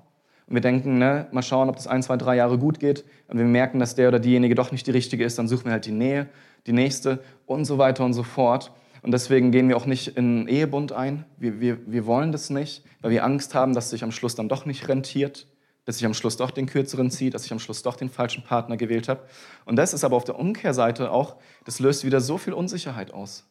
[0.47, 3.03] Und wir denken, ne, mal schauen, ob das ein, zwei, drei Jahre gut geht.
[3.27, 5.71] Und wir merken, dass der oder diejenige doch nicht die richtige ist, dann suchen wir
[5.73, 6.27] halt die Nähe,
[6.65, 8.71] die nächste und so weiter und so fort.
[9.05, 11.25] Und deswegen gehen wir auch nicht in einen Ehebund ein.
[11.37, 14.49] Wir, wir, wir wollen das nicht, weil wir Angst haben, dass sich am Schluss dann
[14.49, 15.45] doch nicht rentiert,
[15.85, 18.43] dass ich am Schluss doch den Kürzeren ziehe, dass ich am Schluss doch den falschen
[18.43, 19.21] Partner gewählt habe.
[19.65, 23.45] Und das ist aber auf der Umkehrseite auch, das löst wieder so viel Unsicherheit aus.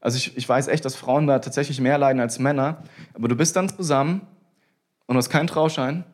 [0.00, 3.36] Also ich, ich weiß echt, dass Frauen da tatsächlich mehr leiden als Männer, aber du
[3.36, 4.22] bist dann zusammen
[5.04, 6.04] und hast keinen Trauschein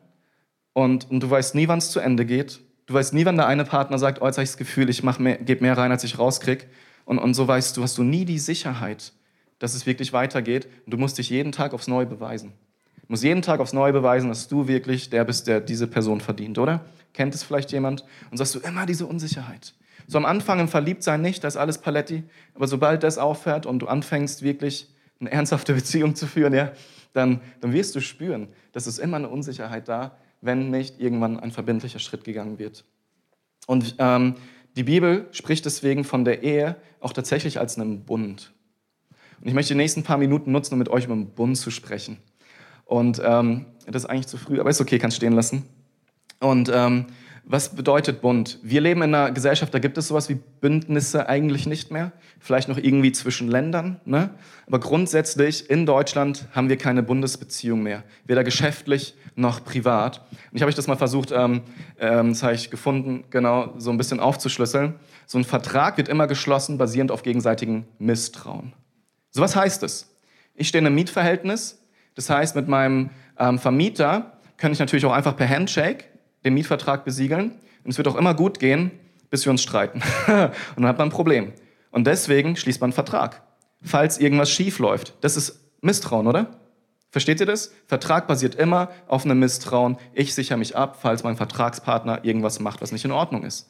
[0.73, 2.59] und, und du weißt nie, wann es zu Ende geht.
[2.87, 5.01] Du weißt nie, wann der eine Partner sagt, oh, jetzt habe ich das Gefühl, ich
[5.01, 6.65] gebe mehr rein, als ich rauskriege.
[7.11, 9.11] Und, und so weißt du, hast du nie die Sicherheit,
[9.59, 10.69] dass es wirklich weitergeht.
[10.85, 12.53] Und du musst dich jeden Tag aufs Neue beweisen.
[13.01, 16.21] Du musst jeden Tag aufs Neue beweisen, dass du wirklich der bist, der diese Person
[16.21, 16.85] verdient, oder?
[17.11, 18.05] Kennt es vielleicht jemand?
[18.31, 19.73] Und so hast du immer diese Unsicherheit.
[20.07, 22.23] So am Anfang im Verliebtsein nicht, da ist alles Paletti.
[22.53, 24.87] Aber sobald das aufhört und du anfängst, wirklich
[25.19, 26.71] eine ernsthafte Beziehung zu führen, ja,
[27.11, 31.51] dann, dann wirst du spüren, dass es immer eine Unsicherheit da, wenn nicht irgendwann ein
[31.51, 32.85] verbindlicher Schritt gegangen wird.
[33.67, 34.35] Und ähm,
[34.77, 38.53] die Bibel spricht deswegen von der Ehe auch tatsächlich als einem Bund.
[39.41, 41.71] Und ich möchte die nächsten paar Minuten nutzen, um mit euch über den Bund zu
[41.71, 42.17] sprechen.
[42.85, 45.63] Und ähm, das ist eigentlich zu früh, aber ist okay, kannst stehen lassen.
[46.39, 47.07] Und ähm,
[47.43, 48.59] was bedeutet Bund?
[48.61, 52.11] Wir leben in einer Gesellschaft, da gibt es sowas wie Bündnisse eigentlich nicht mehr.
[52.39, 53.99] Vielleicht noch irgendwie zwischen Ländern.
[54.05, 54.29] Ne?
[54.67, 58.03] Aber grundsätzlich in Deutschland haben wir keine Bundesbeziehung mehr.
[58.25, 60.19] Weder geschäftlich noch privat.
[60.29, 61.61] Und ich habe ich das mal versucht, ähm,
[61.99, 64.95] ähm, das habe ich gefunden, genau so ein bisschen aufzuschlüsseln.
[65.25, 68.73] So ein Vertrag wird immer geschlossen, basierend auf gegenseitigem Misstrauen.
[69.31, 70.15] So was heißt es?
[70.53, 71.81] Ich stehe in einem Mietverhältnis.
[72.15, 76.10] Das heißt, mit meinem ähm, Vermieter kann ich natürlich auch einfach per Handshake
[76.43, 77.51] den Mietvertrag besiegeln.
[77.83, 78.91] Und es wird auch immer gut gehen,
[79.29, 80.01] bis wir uns streiten.
[80.27, 81.53] und dann hat man ein Problem.
[81.91, 83.41] Und deswegen schließt man einen Vertrag.
[83.81, 85.15] Falls irgendwas schief läuft.
[85.21, 86.57] Das ist Misstrauen, oder?
[87.09, 87.73] Versteht ihr das?
[87.87, 89.97] Vertrag basiert immer auf einem Misstrauen.
[90.13, 93.69] Ich sichere mich ab, falls mein Vertragspartner irgendwas macht, was nicht in Ordnung ist.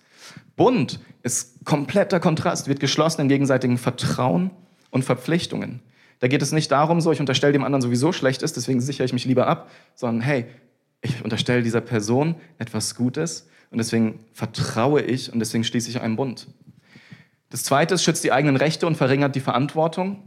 [0.56, 4.52] Bund ist kompletter Kontrast, wird geschlossen in gegenseitigem Vertrauen
[4.92, 5.82] und Verpflichtungen.
[6.20, 9.06] Da geht es nicht darum, so ich unterstelle dem anderen sowieso schlecht ist, deswegen sichere
[9.06, 10.46] ich mich lieber ab, sondern hey,
[11.02, 16.16] ich unterstelle dieser Person etwas Gutes und deswegen vertraue ich und deswegen schließe ich einen
[16.16, 16.48] Bund.
[17.50, 20.24] Das zweite ist, schützt die eigenen Rechte und verringert die Verantwortung.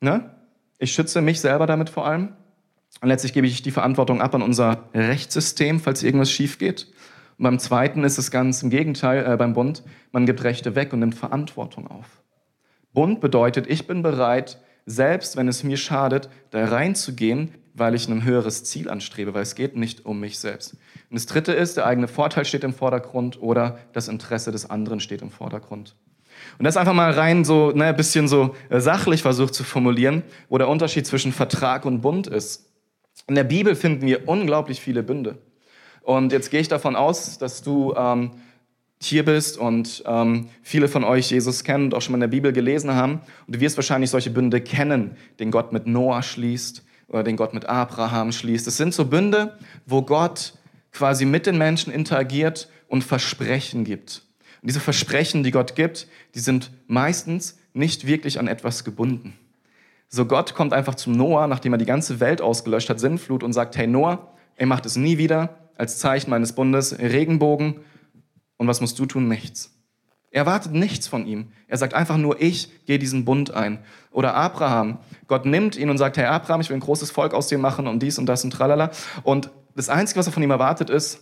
[0.00, 0.34] Ne?
[0.78, 2.34] Ich schütze mich selber damit vor allem.
[3.00, 6.92] Und letztlich gebe ich die Verantwortung ab an unser Rechtssystem, falls irgendwas schief geht.
[7.38, 10.92] Und beim zweiten ist es ganz im Gegenteil, äh, beim Bund, man gibt Rechte weg
[10.92, 12.22] und nimmt Verantwortung auf.
[12.92, 18.24] Bund bedeutet, ich bin bereit, selbst wenn es mir schadet, da reinzugehen, weil ich ein
[18.24, 20.74] höheres Ziel anstrebe, weil es geht nicht um mich selbst.
[21.10, 25.00] Und das dritte ist, der eigene Vorteil steht im Vordergrund oder das Interesse des anderen
[25.00, 25.96] steht im Vordergrund.
[26.58, 30.58] Und das einfach mal rein so ne, bisschen so äh, sachlich versucht zu formulieren, wo
[30.58, 32.70] der Unterschied zwischen Vertrag und Bund ist.
[33.26, 35.38] In der Bibel finden wir unglaublich viele Bünde.
[36.02, 38.32] Und jetzt gehe ich davon aus, dass du ähm,
[39.00, 42.36] hier bist und ähm, viele von euch Jesus kennen und auch schon mal in der
[42.36, 43.20] Bibel gelesen haben.
[43.46, 46.84] Und du wirst wahrscheinlich solche Bünde kennen, den Gott mit Noah schließt
[47.14, 48.66] oder den Gott mit Abraham schließt.
[48.66, 50.54] Es sind so Bünde, wo Gott
[50.90, 54.22] quasi mit den Menschen interagiert und Versprechen gibt.
[54.60, 59.34] Und diese Versprechen, die Gott gibt, die sind meistens nicht wirklich an etwas gebunden.
[60.08, 63.52] So Gott kommt einfach zum Noah, nachdem er die ganze Welt ausgelöscht hat, Sinnflut, und
[63.52, 67.80] sagt, hey Noah, er macht es nie wieder, als Zeichen meines Bundes, Regenbogen.
[68.56, 69.28] Und was musst du tun?
[69.28, 69.73] Nichts.
[70.34, 71.52] Er erwartet nichts von ihm.
[71.68, 73.78] Er sagt einfach nur, ich gehe diesen Bund ein.
[74.10, 74.98] Oder Abraham.
[75.28, 77.86] Gott nimmt ihn und sagt, hey Abraham, ich will ein großes Volk aus dir machen
[77.86, 78.90] und dies und das und tralala.
[79.22, 81.20] Und das Einzige, was er von ihm erwartet, ist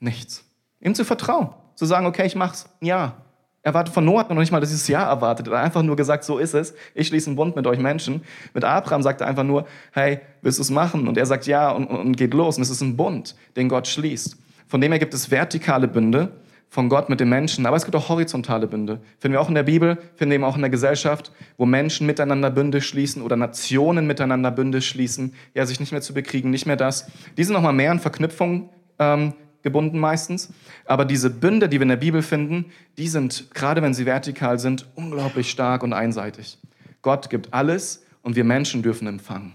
[0.00, 0.44] nichts.
[0.80, 1.50] Ihm zu vertrauen.
[1.76, 2.68] Zu sagen, okay, ich mach's.
[2.80, 3.18] Ja.
[3.62, 5.46] Er wartet von Noah noch nicht mal, dieses Ja erwartet.
[5.46, 6.74] Er hat einfach nur gesagt, so ist es.
[6.96, 8.24] Ich schließe einen Bund mit euch Menschen.
[8.52, 11.06] Mit Abraham sagt er einfach nur, hey, willst du es machen?
[11.06, 12.56] Und er sagt ja und, und geht los.
[12.56, 14.36] Und es ist ein Bund, den Gott schließt.
[14.66, 16.32] Von dem her gibt es vertikale Bünde
[16.68, 17.66] von Gott mit den Menschen.
[17.66, 19.00] Aber es gibt auch horizontale Bünde.
[19.18, 22.06] Finden wir auch in der Bibel, finden wir eben auch in der Gesellschaft, wo Menschen
[22.06, 26.66] miteinander Bünde schließen oder Nationen miteinander Bünde schließen, ja, sich nicht mehr zu bekriegen, nicht
[26.66, 27.06] mehr das.
[27.36, 30.52] Die sind nochmal mehr in Verknüpfung ähm, gebunden meistens.
[30.84, 32.66] Aber diese Bünde, die wir in der Bibel finden,
[32.98, 36.58] die sind, gerade wenn sie vertikal sind, unglaublich stark und einseitig.
[37.02, 39.54] Gott gibt alles und wir Menschen dürfen empfangen.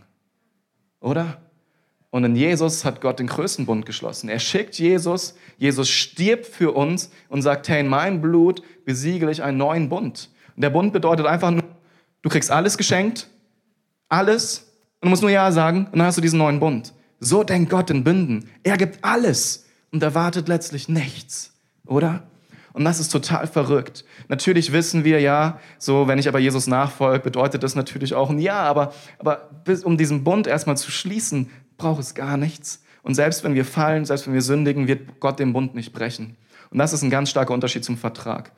[1.00, 1.38] Oder?
[2.12, 4.30] Und in Jesus hat Gott den größten Bund geschlossen.
[4.30, 9.44] Er schickt Jesus, Jesus stirbt für uns und sagt, hey, in meinem Blut besiegele ich
[9.44, 10.30] einen neuen Bund.
[10.56, 11.64] Und der Bund bedeutet einfach nur,
[12.22, 13.28] du kriegst alles geschenkt,
[14.08, 16.94] alles, und du musst nur Ja sagen, und dann hast du diesen neuen Bund.
[17.20, 18.50] So denkt Gott in Bünden.
[18.64, 21.54] Er gibt alles und erwartet letztlich nichts,
[21.86, 22.24] oder?
[22.74, 24.06] Und das ist total verrückt.
[24.30, 28.40] Natürlich wissen wir ja, so wenn ich aber Jesus nachfolge, bedeutet das natürlich auch ein
[28.40, 29.50] Ja, aber, aber
[29.84, 32.84] um diesen Bund erstmal zu schließen, braucht es gar nichts.
[33.02, 36.38] Und selbst wenn wir fallen, selbst wenn wir sündigen, wird Gott den Bund nicht brechen.
[36.70, 38.52] Und das ist ein ganz starker Unterschied zum Vertrag.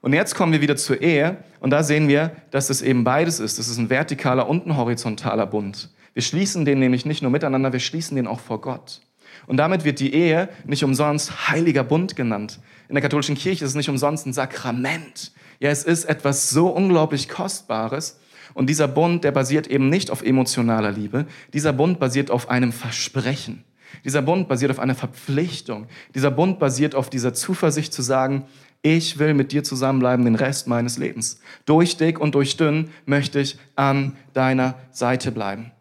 [0.00, 3.40] Und jetzt kommen wir wieder zur Ehe und da sehen wir, dass es eben beides
[3.40, 3.58] ist.
[3.58, 5.90] Es ist ein vertikaler und ein horizontaler Bund.
[6.14, 9.00] Wir schließen den nämlich nicht nur miteinander, wir schließen den auch vor Gott.
[9.46, 12.60] Und damit wird die Ehe nicht umsonst heiliger Bund genannt.
[12.88, 15.32] In der katholischen Kirche ist es nicht umsonst ein Sakrament.
[15.58, 18.20] Ja, es ist etwas so unglaublich Kostbares.
[18.54, 21.26] Und dieser Bund, der basiert eben nicht auf emotionaler Liebe.
[21.52, 23.64] Dieser Bund basiert auf einem Versprechen.
[24.04, 25.86] Dieser Bund basiert auf einer Verpflichtung.
[26.14, 28.44] Dieser Bund basiert auf dieser Zuversicht zu sagen,
[28.82, 31.40] ich will mit dir zusammenbleiben den Rest meines Lebens.
[31.64, 35.72] Durch dick und durch dünn möchte ich an deiner Seite bleiben.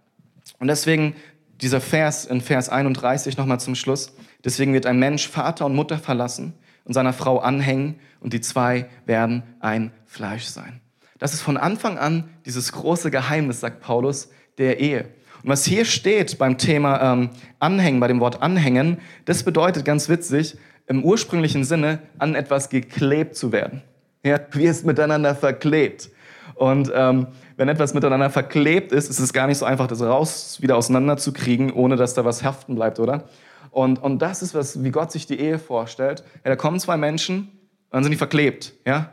[0.59, 1.15] Und deswegen
[1.61, 4.13] dieser Vers in Vers 31 nochmal zum Schluss.
[4.43, 8.87] Deswegen wird ein Mensch Vater und Mutter verlassen und seiner Frau anhängen und die zwei
[9.05, 10.81] werden ein Fleisch sein.
[11.17, 15.05] Das ist von Anfang an dieses große Geheimnis, sagt Paulus, der Ehe.
[15.43, 20.09] Und was hier steht beim Thema ähm, Anhängen, bei dem Wort Anhängen, das bedeutet ganz
[20.09, 23.81] witzig, im ursprünglichen Sinne an etwas geklebt zu werden.
[24.23, 26.09] Ja, du wirst miteinander verklebt.
[26.55, 30.61] Und ähm, wenn etwas miteinander verklebt ist, ist es gar nicht so einfach, das raus
[30.61, 33.25] wieder auseinanderzukriegen, ohne dass da was haften bleibt, oder?
[33.71, 36.23] Und, und das ist, was, wie Gott sich die Ehe vorstellt.
[36.43, 37.51] Ja, da kommen zwei Menschen,
[37.91, 38.73] dann sind die verklebt.
[38.85, 39.11] Ja?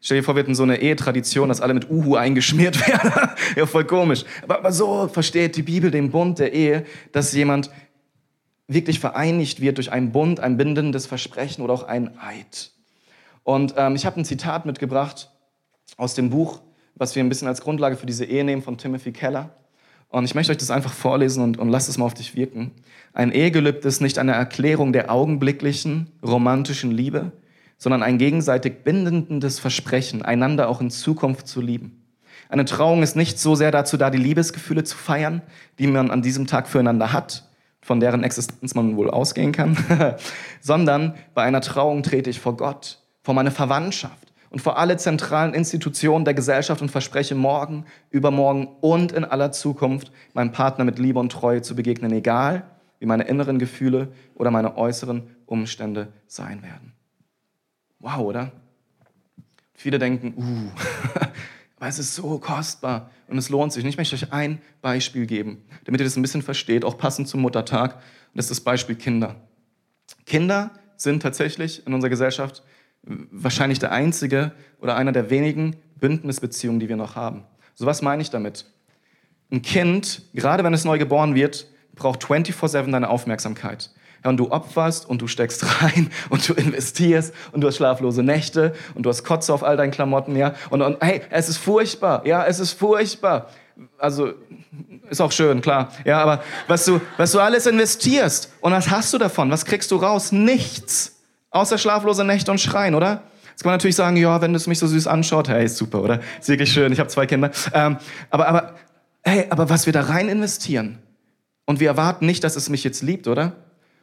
[0.00, 3.12] Stell dir vor, wir hätten so eine Ehetradition, dass alle mit Uhu eingeschmiert werden.
[3.56, 4.24] ja, voll komisch.
[4.42, 7.70] Aber, aber so versteht die Bibel den Bund der Ehe, dass jemand
[8.66, 12.70] wirklich vereinigt wird durch einen Bund, ein bindendes Versprechen oder auch ein Eid.
[13.42, 15.30] Und ähm, ich habe ein Zitat mitgebracht
[15.96, 16.60] aus dem Buch
[17.00, 19.50] was wir ein bisschen als Grundlage für diese Ehe nehmen von Timothy Keller.
[20.10, 22.72] Und ich möchte euch das einfach vorlesen und, und lasst es mal auf dich wirken.
[23.14, 27.32] Ein Ehegelübde ist nicht eine Erklärung der augenblicklichen, romantischen Liebe,
[27.80, 32.04] sondern ein gegenseitig bindendes Versprechen, einander auch in Zukunft zu lieben.
[32.50, 35.40] Eine Trauung ist nicht so sehr dazu da, die Liebesgefühle zu feiern,
[35.78, 37.48] die man an diesem Tag füreinander hat,
[37.80, 39.78] von deren Existenz man wohl ausgehen kann,
[40.60, 45.54] sondern bei einer Trauung trete ich vor Gott, vor meine Verwandtschaft und vor alle zentralen
[45.54, 51.18] Institutionen der Gesellschaft und verspreche morgen, übermorgen und in aller Zukunft meinem Partner mit Liebe
[51.18, 52.64] und Treue zu begegnen, egal
[52.98, 56.89] wie meine inneren Gefühle oder meine äußeren Umstände sein werden.
[58.00, 58.52] Wow, oder?
[59.74, 60.70] Viele denken, uh,
[61.76, 63.84] aber es ist so kostbar und es lohnt sich.
[63.84, 67.28] Und ich möchte euch ein Beispiel geben, damit ihr das ein bisschen versteht, auch passend
[67.28, 67.94] zum Muttertag.
[67.94, 68.02] Und
[68.36, 69.36] das ist das Beispiel Kinder.
[70.26, 72.62] Kinder sind tatsächlich in unserer Gesellschaft
[73.02, 77.44] wahrscheinlich der einzige oder einer der wenigen Bündnisbeziehungen, die wir noch haben.
[77.74, 78.66] So was meine ich damit?
[79.50, 83.90] Ein Kind, gerade wenn es neu geboren wird, braucht 24/7 deine Aufmerksamkeit.
[84.22, 88.22] Ja, und du opferst und du steckst rein und du investierst und du hast schlaflose
[88.22, 90.54] Nächte und du hast Kotze auf all deinen Klamotten, ja.
[90.70, 93.48] Und, und hey, es ist furchtbar, ja, es ist furchtbar.
[93.98, 94.34] Also,
[95.08, 95.90] ist auch schön, klar.
[96.04, 99.50] Ja, aber was du, was du alles investierst und was hast du davon?
[99.50, 100.32] Was kriegst du raus?
[100.32, 101.16] Nichts.
[101.50, 103.22] Außer schlaflose Nächte und Schreien, oder?
[103.50, 106.02] Jetzt kann man natürlich sagen, ja, wenn es mich so süß anschaut, hey, ist super,
[106.02, 106.20] oder?
[106.38, 107.50] Ist wirklich schön, ich habe zwei Kinder.
[107.74, 107.98] Ähm,
[108.30, 108.74] aber, aber,
[109.22, 110.98] hey, aber was wir da rein investieren
[111.66, 113.52] und wir erwarten nicht, dass es mich jetzt liebt, oder?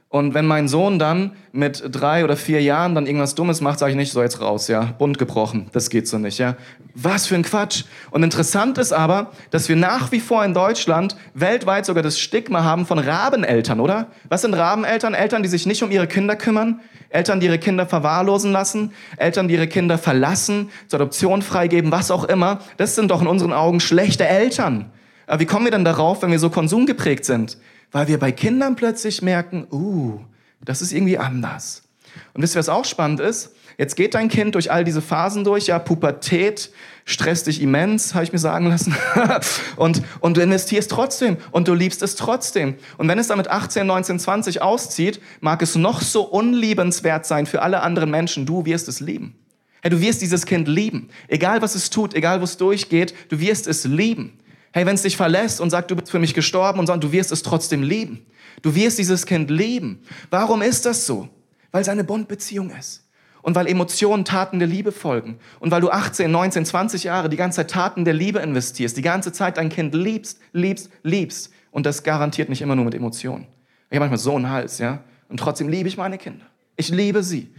[0.10, 3.92] Und wenn mein Sohn dann mit drei oder vier Jahren dann irgendwas Dummes macht, sage
[3.92, 6.56] ich nicht, so jetzt raus, ja, bunt gebrochen, das geht so nicht, ja.
[6.96, 7.84] Was für ein Quatsch.
[8.12, 12.64] Und interessant ist aber, dass wir nach wie vor in Deutschland weltweit sogar das Stigma
[12.64, 14.08] haben von Rabeneltern, oder?
[14.30, 15.14] Was sind Rabeneltern?
[15.14, 19.50] Eltern, die sich nicht um ihre Kinder kümmern, Eltern, die ihre Kinder verwahrlosen lassen, Eltern,
[19.50, 22.60] die ihre Kinder verlassen, zur Adoption freigeben, was auch immer.
[22.78, 24.90] Das sind doch in unseren Augen schlechte Eltern.
[25.28, 27.58] Aber wie kommen wir denn darauf, wenn wir so konsumgeprägt sind?
[27.92, 30.20] Weil wir bei Kindern plötzlich merken, uh,
[30.64, 31.84] das ist irgendwie anders.
[32.34, 33.52] Und wisst ihr, was auch spannend ist?
[33.78, 36.72] Jetzt geht dein Kind durch all diese Phasen durch, ja, Pubertät
[37.06, 38.96] stresst dich immens, habe ich mir sagen lassen.
[39.76, 42.76] und, und du investierst trotzdem und du liebst es trotzdem.
[42.98, 47.46] Und wenn es dann mit 18, 19, 20 auszieht, mag es noch so unliebenswert sein
[47.46, 49.36] für alle anderen Menschen, du wirst es lieben.
[49.82, 51.10] Hey, du wirst dieses Kind lieben.
[51.28, 54.40] Egal was es tut, egal wo es durchgeht, du wirst es lieben.
[54.74, 57.12] Hey, wenn es dich verlässt und sagt, du bist für mich gestorben und sagt, du
[57.12, 58.26] wirst es trotzdem leben.
[58.62, 60.02] Du wirst dieses Kind leben.
[60.30, 61.30] Warum ist das so?
[61.72, 63.04] Weil es eine Bundbeziehung ist.
[63.42, 65.40] Und weil Emotionen Taten der Liebe folgen.
[65.60, 69.02] Und weil du 18, 19, 20 Jahre die ganze Zeit Taten der Liebe investierst, die
[69.02, 71.54] ganze Zeit dein Kind liebst, liebst, liebst.
[71.72, 73.48] Und das garantiert nicht immer nur mit Emotionen.
[73.90, 75.04] Ich habe manchmal so einen Hals, ja.
[75.30, 76.46] Und trotzdem liebe ich meine Kinder.
[76.76, 77.54] Ich liebe sie.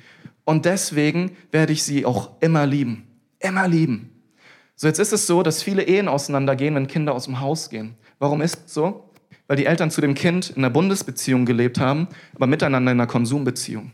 [0.45, 3.07] Und deswegen werde ich sie auch immer lieben.
[3.39, 4.18] Immer lieben.
[4.81, 7.97] So, jetzt ist es so, dass viele Ehen auseinandergehen, wenn Kinder aus dem Haus gehen.
[8.21, 9.11] Warum ist es so?
[9.49, 13.09] Weil die Eltern zu dem Kind in einer Bundesbeziehung gelebt haben, aber miteinander in einer
[13.09, 13.91] Konsumbeziehung.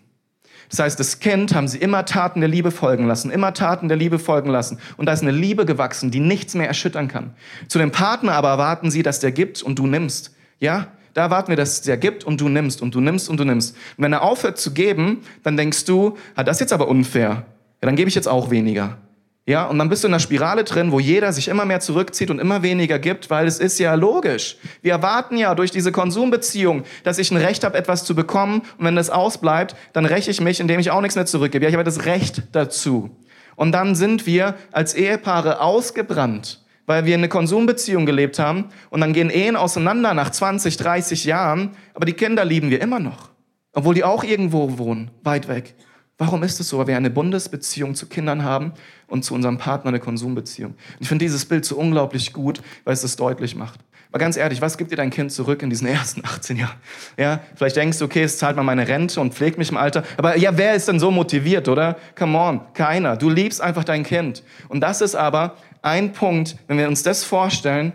[0.68, 3.97] Das heißt, das Kind haben sie immer Taten der Liebe folgen lassen, immer Taten der
[3.97, 4.79] Liebe folgen lassen.
[4.99, 7.33] Und da ist eine Liebe gewachsen, die nichts mehr erschüttern kann.
[7.66, 10.35] Zu dem Partner aber erwarten sie, dass der gibt und du nimmst.
[10.61, 10.88] Ja?
[11.14, 13.75] Da erwarten wir, dass der gibt und du nimmst und du nimmst und du nimmst.
[13.97, 17.47] Und wenn er aufhört zu geben, dann denkst du, ah, das ist jetzt aber unfair.
[17.81, 18.99] Ja, dann gebe ich jetzt auch weniger.
[19.46, 22.30] Ja, und dann bist du in einer Spirale drin, wo jeder sich immer mehr zurückzieht
[22.30, 24.57] und immer weniger gibt, weil es ist ja logisch.
[24.80, 28.62] Wir erwarten ja durch diese Konsumbeziehung, dass ich ein Recht habe, etwas zu bekommen.
[28.78, 31.64] Und wenn das ausbleibt, dann räche ich mich, indem ich auch nichts mehr zurückgebe.
[31.64, 33.11] Ja, ich habe das Recht dazu.
[33.54, 38.70] Und dann sind wir als Ehepaare ausgebrannt, weil wir in eine Konsumbeziehung gelebt haben.
[38.88, 41.76] Und dann gehen Ehen auseinander nach 20, 30 Jahren.
[41.92, 43.28] Aber die Kinder lieben wir immer noch.
[43.74, 45.74] Obwohl die auch irgendwo wohnen, weit weg.
[46.16, 46.79] Warum ist es so?
[46.79, 48.72] Weil wir eine Bundesbeziehung zu Kindern haben
[49.09, 50.72] und zu unserem Partner eine Konsumbeziehung.
[50.72, 53.81] Und ich finde dieses Bild so unglaublich gut, weil es das deutlich macht.
[54.11, 56.77] Aber ganz ehrlich, was gibt dir dein Kind zurück in diesen ersten 18 Jahren?
[57.16, 60.05] Ja, vielleicht denkst du, okay, es zahlt mal meine Rente und pflegt mich im Alter.
[60.16, 61.96] Aber ja, wer ist denn so motiviert, oder?
[62.16, 63.16] Come on, keiner.
[63.16, 64.44] Du liebst einfach dein Kind.
[64.68, 67.92] Und das ist aber ein Punkt, wenn wir uns das vorstellen,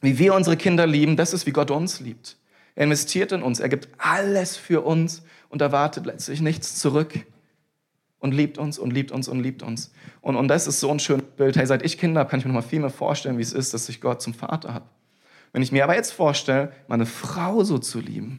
[0.00, 2.38] wie wir unsere Kinder lieben, das ist, wie Gott uns liebt.
[2.74, 7.12] Er investiert in uns, er gibt alles für uns und erwartet letztlich nichts zurück
[8.20, 9.90] und liebt uns und liebt uns und liebt uns.
[10.20, 11.56] Und, und das ist so ein schönes Bild.
[11.56, 13.52] Hey, seit ich Kinder habe, kann ich mir noch mal viel mehr vorstellen, wie es
[13.52, 14.84] ist, dass ich Gott zum Vater habe.
[15.52, 18.38] Wenn ich mir aber jetzt vorstelle, meine Frau so zu lieben,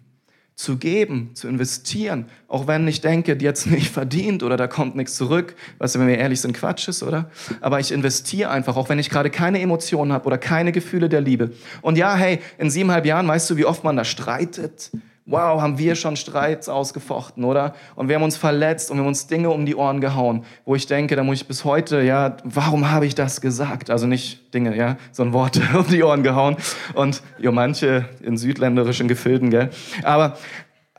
[0.55, 4.67] zu geben, zu investieren, auch wenn ich denke, die hat es nicht verdient oder da
[4.67, 7.31] kommt nichts zurück, was, wenn wir ehrlich sind, Quatsch ist, oder?
[7.59, 11.21] Aber ich investiere einfach, auch wenn ich gerade keine Emotionen habe oder keine Gefühle der
[11.21, 11.51] Liebe.
[11.81, 14.91] Und ja, hey, in siebeneinhalb Jahren, weißt du, wie oft man da streitet?
[15.31, 17.73] Wow, haben wir schon Streits ausgefochten, oder?
[17.95, 20.75] Und wir haben uns verletzt und wir haben uns Dinge um die Ohren gehauen, wo
[20.75, 23.89] ich denke, da muss ich bis heute, ja, warum habe ich das gesagt?
[23.89, 26.57] Also nicht Dinge, ja, sondern Worte um die Ohren gehauen.
[26.93, 29.69] Und ja, manche in südländerischen Gefilden, gell?
[30.03, 30.37] Aber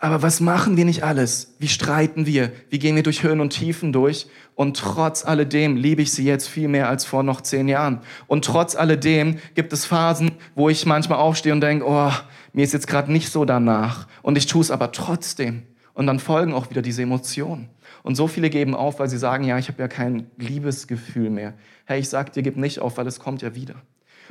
[0.04, 1.54] Aber was machen wir nicht alles?
[1.60, 2.50] Wie streiten wir?
[2.70, 4.26] Wie gehen wir durch Höhen und Tiefen durch?
[4.56, 8.00] Und trotz alledem liebe ich sie jetzt viel mehr als vor noch zehn Jahren.
[8.26, 12.10] Und trotz alledem gibt es Phasen, wo ich manchmal aufstehe und denke, oh,
[12.52, 14.06] mir ist jetzt gerade nicht so danach.
[14.22, 15.62] Und ich tue es aber trotzdem.
[15.94, 17.68] Und dann folgen auch wieder diese Emotionen.
[18.02, 21.54] Und so viele geben auf, weil sie sagen, ja, ich habe ja kein Liebesgefühl mehr.
[21.84, 23.74] Hey, ich sag dir, gib nicht auf, weil es kommt ja wieder.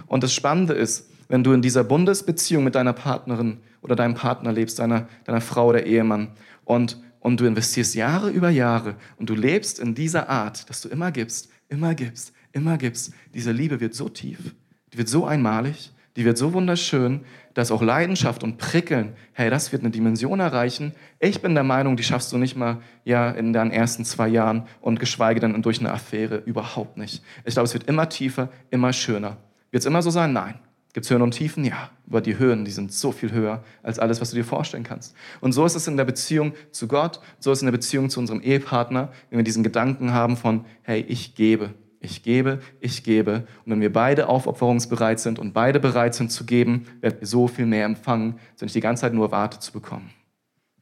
[0.07, 4.51] Und das Spannende ist, wenn du in dieser Bundesbeziehung mit deiner Partnerin oder deinem Partner
[4.51, 6.29] lebst, deiner, deiner Frau oder Ehemann,
[6.65, 10.89] und, und du investierst Jahre über Jahre und du lebst in dieser Art, dass du
[10.89, 14.55] immer gibst, immer gibst, immer gibst, diese Liebe wird so tief,
[14.93, 17.21] die wird so einmalig, die wird so wunderschön,
[17.53, 20.93] dass auch Leidenschaft und Prickeln, hey, das wird eine Dimension erreichen.
[21.19, 24.67] Ich bin der Meinung, die schaffst du nicht mal ja, in deinen ersten zwei Jahren
[24.81, 27.23] und geschweige denn durch eine Affäre überhaupt nicht.
[27.45, 29.37] Ich glaube, es wird immer tiefer, immer schöner.
[29.71, 30.33] Wird es immer so sein?
[30.33, 30.55] Nein.
[30.93, 31.63] Gibt es Höhen und Tiefen?
[31.63, 31.89] Ja.
[32.07, 35.15] Aber die Höhen, die sind so viel höher als alles, was du dir vorstellen kannst.
[35.39, 38.09] Und so ist es in der Beziehung zu Gott, so ist es in der Beziehung
[38.09, 43.03] zu unserem Ehepartner, wenn wir diesen Gedanken haben von, hey, ich gebe, ich gebe, ich
[43.03, 43.47] gebe.
[43.63, 47.47] Und wenn wir beide aufopferungsbereit sind und beide bereit sind zu geben, werden wir so
[47.47, 50.09] viel mehr empfangen, als wenn ich die ganze Zeit nur warte zu bekommen.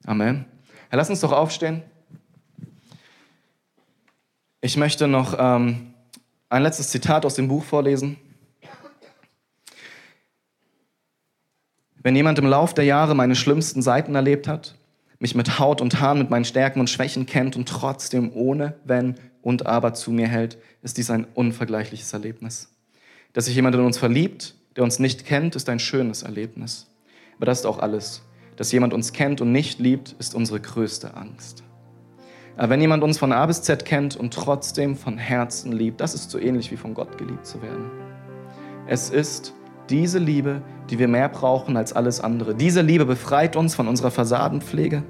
[0.06, 0.46] Amen.
[0.90, 1.84] Herr, lass uns doch aufstehen.
[4.62, 5.94] Ich möchte noch ähm,
[6.48, 8.18] ein letztes Zitat aus dem Buch vorlesen.
[12.02, 14.76] Wenn jemand im Lauf der Jahre meine schlimmsten Seiten erlebt hat,
[15.20, 19.16] mich mit Haut und Haaren mit meinen Stärken und Schwächen kennt und trotzdem ohne Wenn
[19.42, 22.70] und Aber zu mir hält, ist dies ein unvergleichliches Erlebnis.
[23.34, 26.88] Dass sich jemand in uns verliebt, der uns nicht kennt, ist ein schönes Erlebnis.
[27.38, 28.24] Aber das ist auch alles.
[28.56, 31.64] Dass jemand uns kennt und nicht liebt, ist unsere größte Angst.
[32.58, 36.14] Aber wenn jemand uns von A bis Z kennt und trotzdem von Herzen liebt, das
[36.14, 37.90] ist so ähnlich wie von Gott geliebt zu werden.
[38.88, 39.54] Es ist
[39.90, 42.56] diese Liebe, die wir mehr brauchen als alles andere.
[42.56, 45.04] Diese Liebe befreit uns von unserer Fassadenpflege,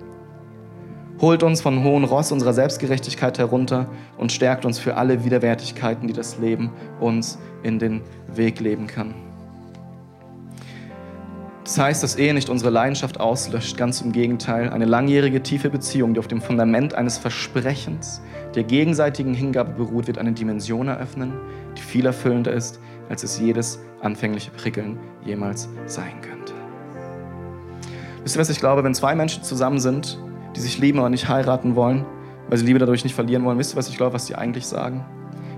[1.21, 6.13] holt uns von hohen Ross unserer Selbstgerechtigkeit herunter und stärkt uns für alle Widerwärtigkeiten, die
[6.13, 9.13] das Leben uns in den Weg leben kann.
[11.69, 14.71] Das heißt, dass Ehe nicht unsere Leidenschaft auslöscht, ganz im Gegenteil.
[14.71, 18.21] Eine langjährige, tiefe Beziehung, die auf dem Fundament eines Versprechens,
[18.55, 21.33] der gegenseitigen Hingabe beruht, wird eine Dimension eröffnen,
[21.77, 26.53] die viel erfüllender ist, als es jedes anfängliche Prickeln jemals sein könnte.
[28.23, 28.83] Wisst ihr, was ich glaube?
[28.83, 30.17] Wenn zwei Menschen zusammen sind,
[30.59, 32.05] die sich lieben, aber nicht heiraten wollen,
[32.49, 34.67] weil sie Liebe dadurch nicht verlieren wollen, wisst ihr, was ich glaube, was die eigentlich
[34.67, 35.05] sagen?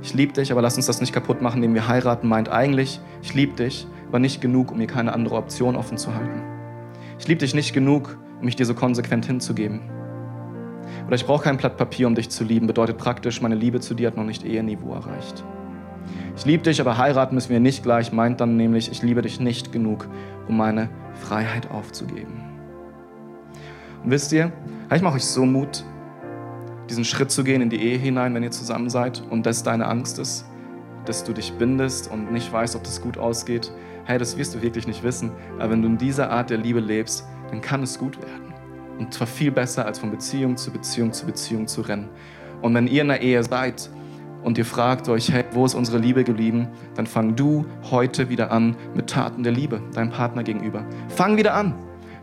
[0.03, 2.99] Ich liebe dich, aber lass uns das nicht kaputt machen, indem wir heiraten, meint eigentlich,
[3.23, 6.43] ich liebe dich, aber nicht genug, um mir keine andere Option offen zu halten.
[7.17, 9.81] Ich liebe dich nicht genug, um mich dir so konsequent hinzugeben.
[11.07, 13.95] Oder ich brauche kein Blatt Papier, um dich zu lieben, bedeutet praktisch, meine Liebe zu
[13.95, 15.43] dir hat noch nicht Eheniveau erreicht.
[16.35, 19.39] Ich liebe dich, aber heiraten müssen wir nicht gleich, meint dann nämlich, ich liebe dich
[19.39, 20.07] nicht genug,
[20.47, 22.41] um meine Freiheit aufzugeben.
[24.03, 24.51] Und wisst ihr,
[24.95, 25.85] ich mache euch so Mut,
[26.89, 29.87] diesen Schritt zu gehen in die Ehe hinein, wenn ihr zusammen seid und das deine
[29.87, 30.45] Angst ist,
[31.05, 33.71] dass du dich bindest und nicht weißt, ob das gut ausgeht.
[34.03, 35.31] Hey, das wirst du wirklich nicht wissen.
[35.57, 38.53] Aber wenn du in dieser Art der Liebe lebst, dann kann es gut werden.
[38.99, 42.09] Und zwar viel besser, als von Beziehung zu Beziehung zu Beziehung zu rennen.
[42.61, 43.89] Und wenn ihr in der Ehe seid
[44.43, 48.51] und ihr fragt euch, hey, wo ist unsere Liebe geblieben, dann fang du heute wieder
[48.51, 50.85] an mit Taten der Liebe deinem Partner gegenüber.
[51.07, 51.73] Fang wieder an.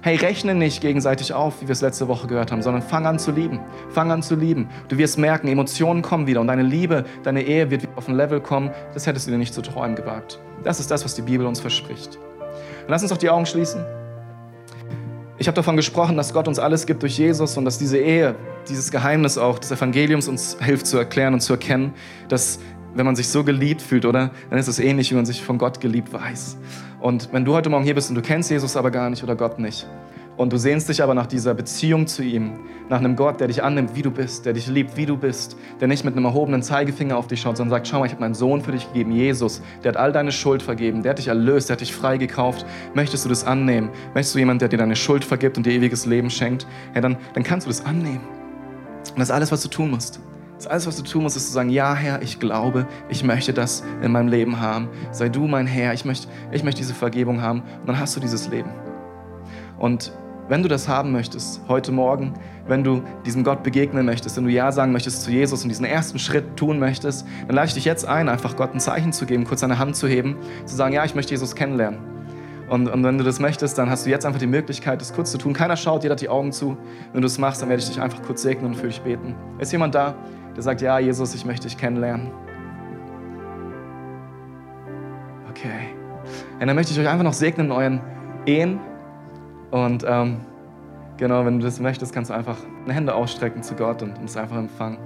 [0.01, 3.19] Hey, rechne nicht gegenseitig auf, wie wir es letzte Woche gehört haben, sondern fang an
[3.19, 3.59] zu lieben.
[3.91, 4.69] Fang an zu lieben.
[4.87, 8.41] Du wirst merken, Emotionen kommen wieder und deine Liebe, deine Ehe wird auf ein Level
[8.41, 10.39] kommen, das hättest du dir nicht zu träumen gewagt.
[10.63, 12.17] Das ist das, was die Bibel uns verspricht.
[12.17, 13.85] Und lass uns doch die Augen schließen.
[15.37, 18.37] Ich habe davon gesprochen, dass Gott uns alles gibt durch Jesus und dass diese Ehe,
[18.69, 21.93] dieses Geheimnis auch des Evangeliums uns hilft zu erklären und zu erkennen,
[22.29, 22.61] dass
[22.95, 24.31] wenn man sich so geliebt fühlt, oder?
[24.51, 26.57] Dann ist es ähnlich, wie man sich von Gott geliebt weiß.
[27.01, 29.37] Und wenn du heute Morgen hier bist und du kennst Jesus aber gar nicht oder
[29.37, 29.87] Gott nicht,
[30.39, 32.53] und du sehnst dich aber nach dieser Beziehung zu ihm,
[32.89, 35.57] nach einem Gott, der dich annimmt, wie du bist, der dich liebt, wie du bist,
[35.81, 38.21] der nicht mit einem erhobenen Zeigefinger auf dich schaut, sondern sagt, schau mal, ich habe
[38.21, 41.27] meinen Sohn für dich gegeben, Jesus, der hat all deine Schuld vergeben, der hat dich
[41.27, 42.65] erlöst, der hat dich freigekauft.
[42.95, 43.91] Möchtest du das annehmen?
[44.15, 46.69] Möchtest du jemanden, der dir deine Schuld vergibt und dir ewiges Leben schenkt?
[46.95, 48.21] Ja, dann, dann kannst du das annehmen.
[49.11, 50.21] Und das ist alles, was du tun musst.
[50.59, 53.53] Das alles, was du tun musst, ist zu sagen, ja Herr, ich glaube, ich möchte
[53.53, 54.89] das in meinem Leben haben.
[55.13, 57.63] Sei du mein Herr, ich möchte, ich möchte diese Vergebung haben.
[57.81, 58.71] Und dann hast du dieses Leben.
[59.79, 60.13] Und
[60.49, 62.35] wenn du das haben möchtest, heute Morgen,
[62.67, 65.85] wenn du diesem Gott begegnen möchtest, wenn du Ja sagen möchtest zu Jesus und diesen
[65.85, 69.27] ersten Schritt tun möchtest, dann lade ich dich jetzt ein, einfach Gott ein Zeichen zu
[69.27, 72.01] geben, kurz deine Hand zu heben, zu sagen, ja, ich möchte Jesus kennenlernen.
[72.69, 75.31] Und, und, wenn du das möchtest, dann hast du jetzt einfach die Möglichkeit, das kurz
[75.31, 75.55] zu tun.
[75.55, 76.77] Keiner schaut, jeder hat die Augen zu.
[77.13, 79.35] Wenn du es machst, dann werde ich dich einfach kurz segnen und für dich beten.
[79.59, 80.15] Ist jemand da,
[80.59, 82.31] der sagt, ja, Jesus, ich möchte dich kennenlernen?
[85.51, 85.95] Okay.
[86.61, 88.01] Und dann möchte ich euch einfach noch segnen in euren
[88.45, 88.81] Ehen,
[89.71, 90.41] und ähm,
[91.19, 94.37] Genau, wenn du das möchtest, kannst du einfach eine Hände ausstrecken zu Gott und es
[94.37, 94.99] einfach empfangen.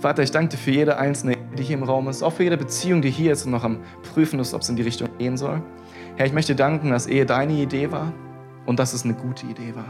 [0.00, 2.56] Vater, ich danke dir für jede einzelne, die hier im Raum ist, auch für jede
[2.56, 3.78] Beziehung, die hier ist und noch am
[4.12, 5.62] Prüfen ist, ob es in die Richtung gehen soll.
[6.16, 8.12] Herr, ich möchte danken, dass Ehe deine Idee war
[8.66, 9.84] und dass es eine gute Idee war.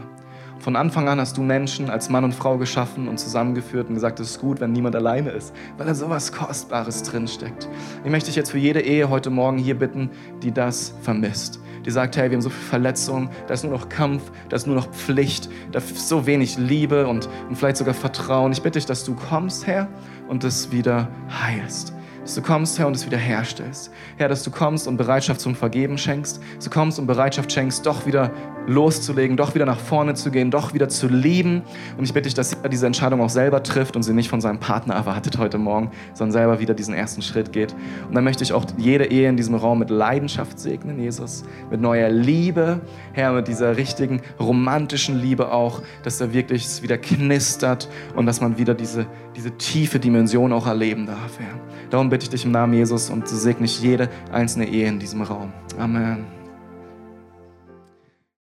[0.61, 4.19] Von Anfang an hast du Menschen als Mann und Frau geschaffen und zusammengeführt und gesagt,
[4.19, 7.67] es ist gut, wenn niemand alleine ist, weil da sowas Kostbares drinsteckt.
[8.03, 10.11] Ich möchte dich jetzt für jede Ehe heute Morgen hier bitten,
[10.43, 13.89] die das vermisst die sagt, hey, wir haben so viel Verletzung, da ist nur noch
[13.89, 17.95] Kampf, da ist nur noch Pflicht, da ist so wenig Liebe und, und vielleicht sogar
[17.95, 18.51] Vertrauen.
[18.51, 19.87] Ich bitte dich, dass du kommst, Herr,
[20.27, 21.07] und das wieder
[21.43, 23.91] heilst dass du kommst, Herr, und es wiederherstellst.
[24.17, 27.85] Herr, dass du kommst und Bereitschaft zum Vergeben schenkst, dass du kommst und Bereitschaft schenkst,
[27.85, 28.31] doch wieder
[28.67, 31.63] loszulegen, doch wieder nach vorne zu gehen, doch wieder zu lieben.
[31.97, 34.39] Und ich bitte dich, dass er diese Entscheidung auch selber trifft und sie nicht von
[34.39, 37.73] seinem Partner erwartet heute Morgen, sondern selber wieder diesen ersten Schritt geht.
[38.07, 41.81] Und dann möchte ich auch jede Ehe in diesem Raum mit Leidenschaft segnen, Jesus, mit
[41.81, 42.81] neuer Liebe,
[43.13, 48.41] Herr, mit dieser richtigen romantischen Liebe auch, dass da wirklich es wieder knistert und dass
[48.41, 51.59] man wieder diese, diese tiefe Dimension auch erleben darf, Herr.
[51.89, 55.21] Darum bitte ich dich im Namen Jesus und segne ich jede einzelne Ehe in diesem
[55.21, 55.51] Raum.
[55.77, 56.40] Amen.